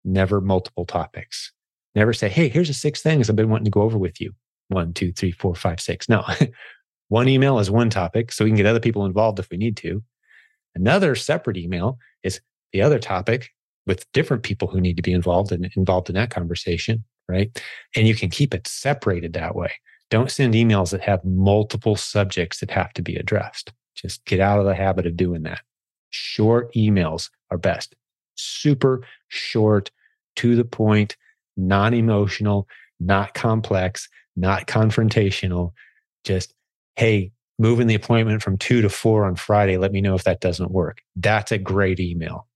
never 0.03 0.41
multiple 0.41 0.85
topics. 0.85 1.52
Never 1.95 2.13
say, 2.13 2.29
hey, 2.29 2.49
here's 2.49 2.67
the 2.67 2.73
six 2.73 3.01
things 3.01 3.29
I've 3.29 3.35
been 3.35 3.49
wanting 3.49 3.65
to 3.65 3.71
go 3.71 3.81
over 3.81 3.97
with 3.97 4.19
you. 4.19 4.33
One, 4.69 4.93
two, 4.93 5.11
three, 5.11 5.31
four, 5.31 5.53
five, 5.55 5.79
six. 5.79 6.09
No, 6.09 6.23
one 7.09 7.27
email 7.27 7.59
is 7.59 7.69
one 7.69 7.89
topic. 7.89 8.31
So 8.31 8.43
we 8.43 8.49
can 8.49 8.57
get 8.57 8.65
other 8.65 8.79
people 8.79 9.05
involved 9.05 9.39
if 9.39 9.49
we 9.49 9.57
need 9.57 9.77
to. 9.77 10.03
Another 10.75 11.15
separate 11.15 11.57
email 11.57 11.99
is 12.23 12.41
the 12.71 12.81
other 12.81 12.97
topic 12.99 13.51
with 13.85 14.11
different 14.13 14.43
people 14.43 14.67
who 14.67 14.81
need 14.81 14.97
to 14.97 15.03
be 15.03 15.13
involved 15.13 15.51
and 15.51 15.69
involved 15.75 16.09
in 16.09 16.15
that 16.15 16.31
conversation. 16.31 17.03
Right. 17.29 17.61
And 17.95 18.07
you 18.07 18.15
can 18.15 18.29
keep 18.29 18.53
it 18.53 18.67
separated 18.67 19.33
that 19.33 19.55
way. 19.55 19.71
Don't 20.09 20.31
send 20.31 20.53
emails 20.53 20.91
that 20.91 21.01
have 21.01 21.23
multiple 21.23 21.95
subjects 21.95 22.59
that 22.59 22.69
have 22.71 22.93
to 22.93 23.01
be 23.01 23.15
addressed. 23.15 23.71
Just 23.95 24.25
get 24.25 24.39
out 24.39 24.59
of 24.59 24.65
the 24.65 24.75
habit 24.75 25.05
of 25.05 25.15
doing 25.15 25.43
that. 25.43 25.61
Short 26.09 26.73
emails 26.73 27.29
are 27.49 27.57
best. 27.57 27.95
Super 28.35 29.05
short, 29.29 29.89
to 30.35 30.55
the 30.55 30.65
point, 30.65 31.15
non 31.57 31.93
emotional, 31.93 32.67
not 32.99 33.33
complex, 33.33 34.09
not 34.35 34.67
confrontational. 34.67 35.71
Just, 36.23 36.53
hey, 36.95 37.31
moving 37.59 37.87
the 37.87 37.95
appointment 37.95 38.41
from 38.41 38.57
two 38.57 38.81
to 38.81 38.89
four 38.89 39.25
on 39.25 39.35
Friday. 39.35 39.77
Let 39.77 39.91
me 39.91 40.01
know 40.01 40.15
if 40.15 40.23
that 40.23 40.41
doesn't 40.41 40.71
work. 40.71 40.99
That's 41.15 41.51
a 41.51 41.57
great 41.57 41.99
email. 41.99 42.47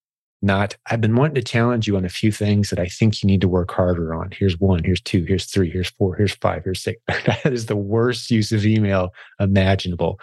Not, 0.42 0.78
I've 0.86 1.02
been 1.02 1.16
wanting 1.16 1.36
to 1.36 1.42
challenge 1.42 1.88
you 1.88 1.98
on 1.98 2.06
a 2.06 2.10
few 2.10 2.32
things 2.32 2.70
that 2.70 2.80
I 2.80 2.86
think 2.86 3.24
you 3.24 3.28
need 3.28 3.42
to 3.42 3.48
work 3.48 3.72
harder 3.72 4.14
on. 4.14 4.30
Here's 4.32 4.60
one, 4.60 4.84
here's 4.84 5.02
two, 5.02 5.24
here's 5.24 5.46
three, 5.46 5.70
here's 5.72 5.90
four, 5.90 6.16
here's 6.16 6.36
five, 6.36 6.64
here's 6.64 6.82
six. 6.82 7.02
that 7.08 7.52
is 7.52 7.66
the 7.66 7.76
worst 7.76 8.30
use 8.30 8.52
of 8.52 8.64
email 8.64 9.14
imaginable. 9.40 10.20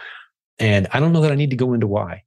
And 0.57 0.87
I 0.93 1.01
don't 1.01 1.11
know 1.11 1.19
that 1.21 1.33
I 1.33 1.35
need 1.35 1.49
to 1.49 1.57
go 1.57 1.73
into 1.73 1.87
why. 1.87 2.23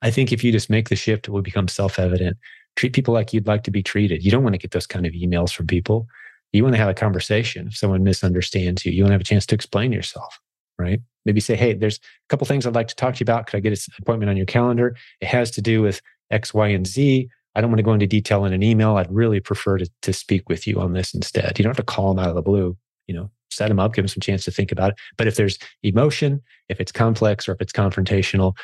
I 0.00 0.12
think 0.12 0.32
if 0.32 0.44
you 0.44 0.52
just 0.52 0.70
make 0.70 0.90
the 0.90 0.96
shift, 0.96 1.26
it 1.26 1.32
will 1.32 1.42
become 1.42 1.66
self 1.66 1.98
evident 1.98 2.36
treat 2.76 2.92
people 2.92 3.14
like 3.14 3.32
you'd 3.32 3.46
like 3.46 3.62
to 3.64 3.70
be 3.70 3.82
treated. 3.82 4.24
You 4.24 4.30
don't 4.30 4.42
want 4.42 4.54
to 4.54 4.58
get 4.58 4.72
those 4.72 4.86
kind 4.86 5.06
of 5.06 5.12
emails 5.12 5.52
from 5.52 5.66
people. 5.66 6.06
You 6.52 6.62
want 6.62 6.74
to 6.74 6.80
have 6.80 6.88
a 6.88 6.94
conversation. 6.94 7.68
If 7.68 7.76
someone 7.76 8.04
misunderstands 8.04 8.84
you, 8.84 8.92
you 8.92 9.02
want 9.02 9.10
to 9.10 9.14
have 9.14 9.20
a 9.20 9.24
chance 9.24 9.46
to 9.46 9.54
explain 9.54 9.92
yourself, 9.92 10.38
right? 10.78 11.00
Maybe 11.24 11.40
say, 11.40 11.56
hey, 11.56 11.74
there's 11.74 11.96
a 11.96 12.28
couple 12.28 12.46
things 12.46 12.66
I'd 12.66 12.74
like 12.74 12.88
to 12.88 12.94
talk 12.94 13.14
to 13.14 13.20
you 13.20 13.24
about. 13.24 13.46
Could 13.46 13.56
I 13.56 13.60
get 13.60 13.72
an 13.72 13.94
appointment 13.98 14.30
on 14.30 14.36
your 14.36 14.46
calendar? 14.46 14.96
It 15.20 15.26
has 15.26 15.50
to 15.52 15.62
do 15.62 15.82
with 15.82 16.00
X, 16.30 16.54
Y, 16.54 16.68
and 16.68 16.86
Z. 16.86 17.28
I 17.56 17.60
don't 17.60 17.70
want 17.70 17.78
to 17.78 17.84
go 17.84 17.92
into 17.92 18.06
detail 18.06 18.44
in 18.44 18.52
an 18.52 18.62
email. 18.62 18.96
I'd 18.96 19.12
really 19.12 19.40
prefer 19.40 19.78
to, 19.78 19.88
to 20.02 20.12
speak 20.12 20.48
with 20.48 20.66
you 20.66 20.80
on 20.80 20.92
this 20.92 21.14
instead. 21.14 21.58
You 21.58 21.62
don't 21.62 21.70
have 21.70 21.84
to 21.84 21.92
call 21.92 22.14
them 22.14 22.22
out 22.22 22.28
of 22.28 22.34
the 22.34 22.42
blue. 22.42 22.76
You 23.06 23.14
know, 23.14 23.30
set 23.50 23.68
them 23.68 23.80
up, 23.80 23.94
give 23.94 24.02
them 24.02 24.08
some 24.08 24.20
chance 24.20 24.44
to 24.44 24.50
think 24.50 24.72
about 24.72 24.90
it. 24.90 24.98
But 25.16 25.26
if 25.26 25.36
there's 25.36 25.58
emotion, 25.82 26.42
if 26.68 26.80
it's 26.80 26.92
complex 26.92 27.48
or 27.48 27.52
if 27.52 27.60
it's 27.60 27.72
confrontational, 27.72 28.56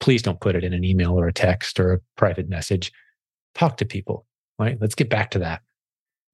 please 0.00 0.22
don't 0.22 0.40
put 0.40 0.56
it 0.56 0.64
in 0.64 0.72
an 0.72 0.84
email 0.84 1.18
or 1.18 1.26
a 1.28 1.32
text 1.32 1.80
or 1.80 1.92
a 1.92 2.00
private 2.16 2.48
message 2.48 2.92
talk 3.54 3.76
to 3.78 3.84
people, 3.84 4.26
right? 4.58 4.78
Let's 4.80 4.94
get 4.94 5.10
back 5.10 5.30
to 5.32 5.38
that. 5.40 5.62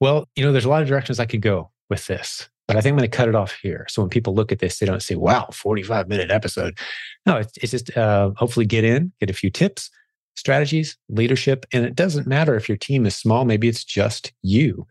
Well, 0.00 0.28
you 0.34 0.44
know, 0.44 0.52
there's 0.52 0.64
a 0.64 0.70
lot 0.70 0.82
of 0.82 0.88
directions 0.88 1.20
I 1.20 1.26
could 1.26 1.42
go 1.42 1.70
with 1.90 2.06
this, 2.06 2.48
but 2.66 2.76
I 2.76 2.80
think 2.80 2.92
I'm 2.92 2.98
going 2.98 3.10
to 3.10 3.16
cut 3.16 3.28
it 3.28 3.34
off 3.34 3.58
here. 3.62 3.86
So 3.88 4.02
when 4.02 4.08
people 4.08 4.34
look 4.34 4.50
at 4.52 4.60
this, 4.60 4.78
they 4.78 4.86
don't 4.86 5.02
say, 5.02 5.14
wow, 5.14 5.48
45 5.52 6.08
minute 6.08 6.30
episode. 6.30 6.78
No, 7.26 7.36
it's, 7.36 7.56
it's 7.58 7.72
just 7.72 7.96
uh, 7.96 8.30
hopefully 8.36 8.66
get 8.66 8.84
in, 8.84 9.12
get 9.20 9.30
a 9.30 9.34
few 9.34 9.50
tips, 9.50 9.90
strategies, 10.36 10.96
leadership. 11.08 11.66
And 11.72 11.84
it 11.84 11.94
doesn't 11.94 12.26
matter 12.26 12.54
if 12.54 12.68
your 12.68 12.78
team 12.78 13.06
is 13.06 13.16
small, 13.16 13.44
maybe 13.44 13.68
it's 13.68 13.84
just 13.84 14.32
you. 14.42 14.86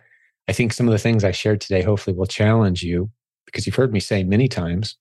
I 0.47 0.51
think 0.51 0.73
some 0.73 0.87
of 0.87 0.91
the 0.91 0.99
things 0.99 1.23
I 1.23 1.31
shared 1.31 1.61
today 1.61 1.83
hopefully 1.83 2.15
will 2.15 2.25
challenge 2.25 2.81
you 2.81 3.11
because 3.45 3.65
you've 3.65 3.75
heard 3.75 3.93
me 3.93 3.99
say 3.99 4.23
many 4.23 4.47
times, 4.47 4.95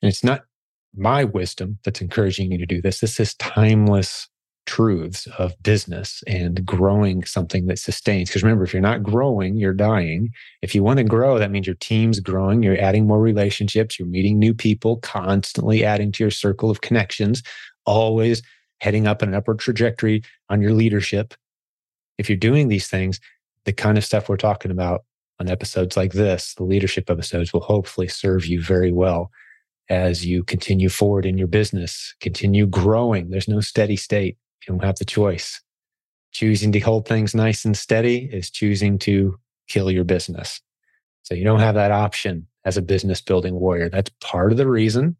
and 0.00 0.08
it's 0.08 0.24
not 0.24 0.44
my 0.96 1.22
wisdom 1.22 1.78
that's 1.84 2.00
encouraging 2.00 2.50
you 2.50 2.56
to 2.56 2.66
do 2.66 2.80
this. 2.80 3.00
This 3.00 3.20
is 3.20 3.34
timeless 3.34 4.29
truths 4.70 5.26
of 5.36 5.60
business 5.64 6.22
and 6.28 6.64
growing 6.64 7.24
something 7.24 7.66
that 7.66 7.76
sustains. 7.76 8.28
Because 8.30 8.44
remember, 8.44 8.62
if 8.62 8.72
you're 8.72 8.80
not 8.80 9.02
growing, 9.02 9.56
you're 9.56 9.74
dying. 9.74 10.30
If 10.62 10.76
you 10.76 10.84
want 10.84 10.98
to 10.98 11.04
grow, 11.04 11.40
that 11.40 11.50
means 11.50 11.66
your 11.66 11.74
team's 11.80 12.20
growing, 12.20 12.62
you're 12.62 12.80
adding 12.80 13.04
more 13.04 13.20
relationships, 13.20 13.98
you're 13.98 14.06
meeting 14.06 14.38
new 14.38 14.54
people, 14.54 14.98
constantly 14.98 15.84
adding 15.84 16.12
to 16.12 16.22
your 16.22 16.30
circle 16.30 16.70
of 16.70 16.82
connections, 16.82 17.42
always 17.84 18.42
heading 18.78 19.08
up 19.08 19.22
an 19.22 19.34
upward 19.34 19.58
trajectory 19.58 20.22
on 20.48 20.62
your 20.62 20.72
leadership. 20.72 21.34
If 22.16 22.30
you're 22.30 22.38
doing 22.38 22.68
these 22.68 22.86
things, 22.86 23.18
the 23.64 23.72
kind 23.72 23.98
of 23.98 24.04
stuff 24.04 24.28
we're 24.28 24.36
talking 24.36 24.70
about 24.70 25.02
on 25.40 25.48
episodes 25.48 25.96
like 25.96 26.12
this, 26.12 26.54
the 26.54 26.62
leadership 26.62 27.10
episodes, 27.10 27.52
will 27.52 27.60
hopefully 27.62 28.06
serve 28.06 28.46
you 28.46 28.62
very 28.62 28.92
well 28.92 29.32
as 29.88 30.24
you 30.24 30.44
continue 30.44 30.88
forward 30.88 31.26
in 31.26 31.36
your 31.36 31.48
business, 31.48 32.14
continue 32.20 32.68
growing. 32.68 33.30
There's 33.30 33.48
no 33.48 33.60
steady 33.60 33.96
state. 33.96 34.36
You 34.62 34.72
don't 34.72 34.84
have 34.84 34.98
the 34.98 35.04
choice. 35.04 35.60
Choosing 36.32 36.72
to 36.72 36.80
hold 36.80 37.06
things 37.06 37.34
nice 37.34 37.64
and 37.64 37.76
steady 37.76 38.28
is 38.32 38.50
choosing 38.50 38.98
to 39.00 39.38
kill 39.68 39.90
your 39.90 40.04
business. 40.04 40.60
So 41.22 41.34
you 41.34 41.44
don't 41.44 41.60
have 41.60 41.74
that 41.74 41.92
option 41.92 42.46
as 42.64 42.76
a 42.76 42.82
business 42.82 43.20
building 43.20 43.54
warrior. 43.54 43.88
That's 43.88 44.10
part 44.20 44.52
of 44.52 44.58
the 44.58 44.68
reason 44.68 45.16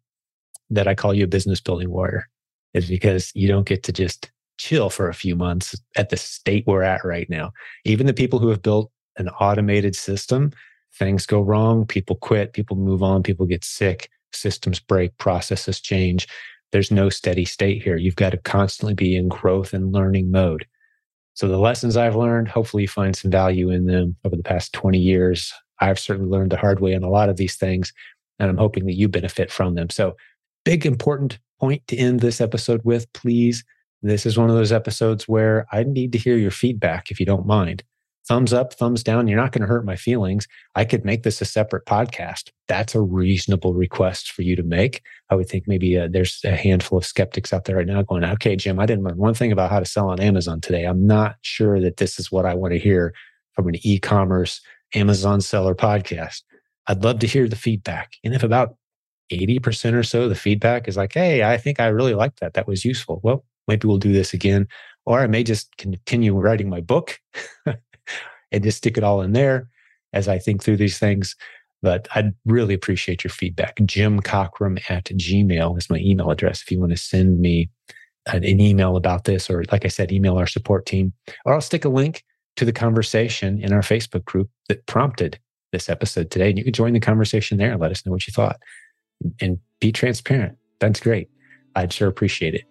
that 0.69 0.87
I 0.87 0.95
call 0.95 1.13
you 1.13 1.25
a 1.25 1.27
business 1.27 1.59
building 1.59 1.89
warrior 1.89 2.27
is 2.73 2.87
because 2.87 3.31
you 3.35 3.47
don't 3.47 3.67
get 3.67 3.83
to 3.83 3.91
just 3.91 4.31
chill 4.57 4.89
for 4.89 5.09
a 5.09 5.13
few 5.13 5.35
months 5.35 5.75
at 5.95 6.09
the 6.09 6.17
state 6.17 6.63
we're 6.67 6.83
at 6.83 7.03
right 7.03 7.29
now. 7.29 7.51
Even 7.83 8.05
the 8.05 8.13
people 8.13 8.39
who 8.39 8.49
have 8.49 8.61
built 8.61 8.91
an 9.17 9.27
automated 9.29 9.95
system, 9.95 10.51
things 10.97 11.25
go 11.25 11.41
wrong, 11.41 11.85
people 11.85 12.15
quit, 12.15 12.53
people 12.53 12.77
move 12.77 13.03
on, 13.03 13.23
people 13.23 13.45
get 13.45 13.63
sick, 13.63 14.09
systems 14.31 14.79
break, 14.79 15.17
processes 15.17 15.81
change 15.81 16.27
there's 16.71 16.91
no 16.91 17.09
steady 17.09 17.45
state 17.45 17.83
here. 17.83 17.97
You've 17.97 18.15
got 18.15 18.31
to 18.31 18.37
constantly 18.37 18.93
be 18.93 19.15
in 19.15 19.27
growth 19.27 19.73
and 19.73 19.93
learning 19.93 20.31
mode. 20.31 20.65
So 21.33 21.47
the 21.47 21.57
lessons 21.57 21.97
I've 21.97 22.15
learned, 22.15 22.47
hopefully 22.47 22.83
you 22.83 22.87
find 22.87 23.15
some 23.15 23.31
value 23.31 23.69
in 23.69 23.85
them 23.85 24.15
over 24.25 24.35
the 24.35 24.43
past 24.43 24.73
20 24.73 24.97
years. 24.97 25.53
I've 25.79 25.99
certainly 25.99 26.29
learned 26.29 26.51
the 26.51 26.57
hard 26.57 26.79
way 26.79 26.95
on 26.95 27.03
a 27.03 27.09
lot 27.09 27.29
of 27.29 27.37
these 27.37 27.55
things, 27.55 27.93
and 28.39 28.49
I'm 28.49 28.57
hoping 28.57 28.85
that 28.85 28.97
you 28.97 29.07
benefit 29.07 29.51
from 29.51 29.75
them. 29.75 29.89
So, 29.89 30.15
big 30.63 30.85
important 30.85 31.39
point 31.59 31.85
to 31.87 31.97
end 31.97 32.19
this 32.19 32.41
episode 32.41 32.81
with, 32.83 33.11
please. 33.13 33.63
This 34.03 34.25
is 34.25 34.37
one 34.37 34.49
of 34.49 34.55
those 34.55 34.71
episodes 34.71 35.27
where 35.27 35.65
I 35.71 35.83
need 35.83 36.11
to 36.13 36.17
hear 36.17 36.37
your 36.37 36.51
feedback 36.51 37.11
if 37.11 37.19
you 37.19 37.25
don't 37.25 37.45
mind 37.45 37.83
thumbs 38.31 38.53
up, 38.53 38.73
thumbs 38.73 39.03
down. 39.03 39.27
You're 39.27 39.37
not 39.41 39.51
going 39.51 39.63
to 39.63 39.67
hurt 39.67 39.83
my 39.83 39.97
feelings. 39.97 40.47
I 40.75 40.85
could 40.85 41.03
make 41.03 41.23
this 41.23 41.41
a 41.41 41.45
separate 41.45 41.85
podcast. 41.85 42.49
That's 42.69 42.95
a 42.95 43.01
reasonable 43.01 43.73
request 43.73 44.31
for 44.31 44.41
you 44.41 44.55
to 44.55 44.63
make. 44.63 45.01
I 45.29 45.35
would 45.35 45.49
think 45.49 45.65
maybe 45.67 45.97
uh, 45.97 46.07
there's 46.09 46.39
a 46.45 46.55
handful 46.55 46.97
of 46.97 47.05
skeptics 47.05 47.51
out 47.51 47.65
there 47.65 47.75
right 47.75 47.85
now 47.85 48.03
going, 48.03 48.23
okay, 48.23 48.55
Jim, 48.55 48.79
I 48.79 48.85
didn't 48.85 49.03
learn 49.03 49.17
one 49.17 49.33
thing 49.33 49.51
about 49.51 49.69
how 49.69 49.81
to 49.81 49.85
sell 49.85 50.09
on 50.09 50.21
Amazon 50.21 50.61
today. 50.61 50.85
I'm 50.85 51.05
not 51.05 51.35
sure 51.41 51.81
that 51.81 51.97
this 51.97 52.19
is 52.19 52.31
what 52.31 52.45
I 52.45 52.53
want 52.53 52.71
to 52.71 52.79
hear 52.79 53.13
from 53.53 53.67
an 53.67 53.75
e 53.85 53.99
commerce 53.99 54.61
Amazon 54.95 55.41
seller 55.41 55.75
podcast. 55.75 56.43
I'd 56.87 57.03
love 57.03 57.19
to 57.19 57.27
hear 57.27 57.49
the 57.49 57.57
feedback. 57.57 58.13
And 58.23 58.33
if 58.33 58.43
about 58.43 58.77
80% 59.29 59.93
or 59.93 60.03
so 60.03 60.29
the 60.29 60.35
feedback 60.35 60.87
is 60.87 60.95
like, 60.95 61.11
hey, 61.13 61.43
I 61.43 61.57
think 61.57 61.81
I 61.81 61.87
really 61.87 62.13
liked 62.13 62.39
that. 62.39 62.53
That 62.53 62.65
was 62.65 62.85
useful. 62.85 63.19
Well, 63.23 63.43
maybe 63.67 63.89
we'll 63.89 63.97
do 63.97 64.13
this 64.13 64.33
again. 64.33 64.69
Or 65.05 65.19
I 65.19 65.27
may 65.27 65.43
just 65.43 65.75
continue 65.75 66.33
writing 66.33 66.69
my 66.69 66.79
book 66.79 67.19
and 68.51 68.63
just 68.63 68.77
stick 68.77 68.97
it 68.97 69.03
all 69.03 69.21
in 69.21 69.33
there 69.33 69.67
as 70.13 70.27
I 70.27 70.39
think 70.39 70.63
through 70.63 70.77
these 70.77 70.99
things. 70.99 71.35
But 71.81 72.07
I'd 72.13 72.33
really 72.45 72.73
appreciate 72.73 73.23
your 73.23 73.31
feedback. 73.31 73.79
Jim 73.85 74.19
Cockrum 74.19 74.79
at 74.89 75.05
Gmail 75.05 75.77
is 75.77 75.89
my 75.89 75.97
email 75.97 76.29
address 76.29 76.61
if 76.61 76.71
you 76.71 76.79
want 76.79 76.91
to 76.91 76.97
send 76.97 77.39
me 77.39 77.69
an, 78.27 78.43
an 78.43 78.59
email 78.59 78.95
about 78.95 79.23
this, 79.23 79.49
or 79.49 79.63
like 79.71 79.85
I 79.85 79.87
said, 79.87 80.11
email 80.11 80.37
our 80.37 80.47
support 80.47 80.85
team, 80.85 81.13
or 81.45 81.53
I'll 81.53 81.61
stick 81.61 81.85
a 81.85 81.89
link 81.89 82.23
to 82.57 82.65
the 82.65 82.73
conversation 82.73 83.59
in 83.59 83.73
our 83.73 83.81
Facebook 83.81 84.25
group 84.25 84.49
that 84.69 84.85
prompted 84.85 85.39
this 85.71 85.89
episode 85.89 86.29
today. 86.29 86.49
And 86.49 86.57
you 86.57 86.63
can 86.63 86.73
join 86.73 86.93
the 86.93 86.99
conversation 86.99 87.57
there 87.57 87.71
and 87.71 87.81
let 87.81 87.91
us 87.91 88.05
know 88.05 88.11
what 88.11 88.27
you 88.27 88.33
thought 88.33 88.61
and 89.39 89.57
be 89.79 89.91
transparent. 89.91 90.57
That's 90.79 90.99
great. 90.99 91.29
I'd 91.75 91.93
sure 91.93 92.07
appreciate 92.07 92.53
it. 92.53 92.65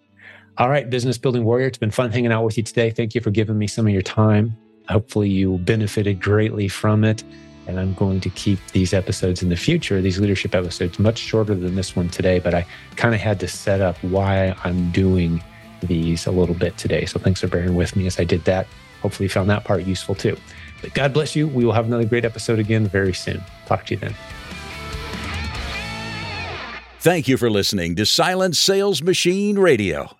All 0.59 0.69
right, 0.69 0.88
business 0.88 1.16
building 1.16 1.45
warrior, 1.45 1.66
it's 1.66 1.79
been 1.79 1.90
fun 1.90 2.12
hanging 2.12 2.33
out 2.33 2.45
with 2.45 2.59
you 2.59 2.62
today. 2.62 2.90
Thank 2.90 3.14
you 3.14 3.21
for 3.21 3.31
giving 3.31 3.57
me 3.57 3.66
some 3.66 3.87
of 3.87 3.93
your 3.93 4.03
time. 4.03 4.57
Hopefully, 4.90 5.29
you 5.29 5.59
benefited 5.59 6.20
greatly 6.20 6.68
from 6.68 7.05
it. 7.05 7.22
And 7.66 7.79
I'm 7.79 7.94
going 7.94 8.20
to 8.22 8.31
keep 8.31 8.59
these 8.72 8.92
episodes 8.92 9.42
in 9.42 9.48
the 9.48 9.57
future, 9.57 10.00
these 10.00 10.18
leadership 10.18 10.55
episodes, 10.55 10.98
much 10.98 11.18
shorter 11.18 11.55
than 11.55 11.76
this 11.76 11.94
one 11.94 12.09
today. 12.09 12.40
But 12.40 12.55
I 12.55 12.66
kind 12.96 13.14
of 13.14 13.20
had 13.20 13.38
to 13.40 13.48
set 13.48 13.81
up 13.81 13.96
why 14.03 14.57
I'm 14.64 14.90
doing 14.90 15.42
these 15.83 16.26
a 16.26 16.33
little 16.33 16.55
bit 16.55 16.76
today. 16.76 17.05
So 17.05 17.20
thanks 17.20 17.40
for 17.40 17.46
bearing 17.46 17.76
with 17.76 17.94
me 17.94 18.07
as 18.07 18.18
I 18.18 18.24
did 18.24 18.44
that. 18.46 18.66
Hopefully, 19.03 19.26
you 19.26 19.31
found 19.31 19.48
that 19.50 19.64
part 19.64 19.85
useful 19.85 20.14
too. 20.14 20.37
But 20.83 20.94
God 20.94 21.12
bless 21.12 21.37
you. 21.37 21.46
We 21.46 21.64
will 21.64 21.72
have 21.72 21.87
another 21.87 22.05
great 22.05 22.24
episode 22.24 22.59
again 22.59 22.87
very 22.87 23.14
soon. 23.14 23.42
Talk 23.66 23.87
to 23.87 23.94
you 23.94 24.00
then. 24.00 24.14
Thank 27.00 27.29
you 27.29 27.37
for 27.37 27.50
listening 27.50 27.94
to 27.96 28.05
Silent 28.05 28.57
Sales 28.57 29.03
Machine 29.03 29.59
Radio. 29.59 30.19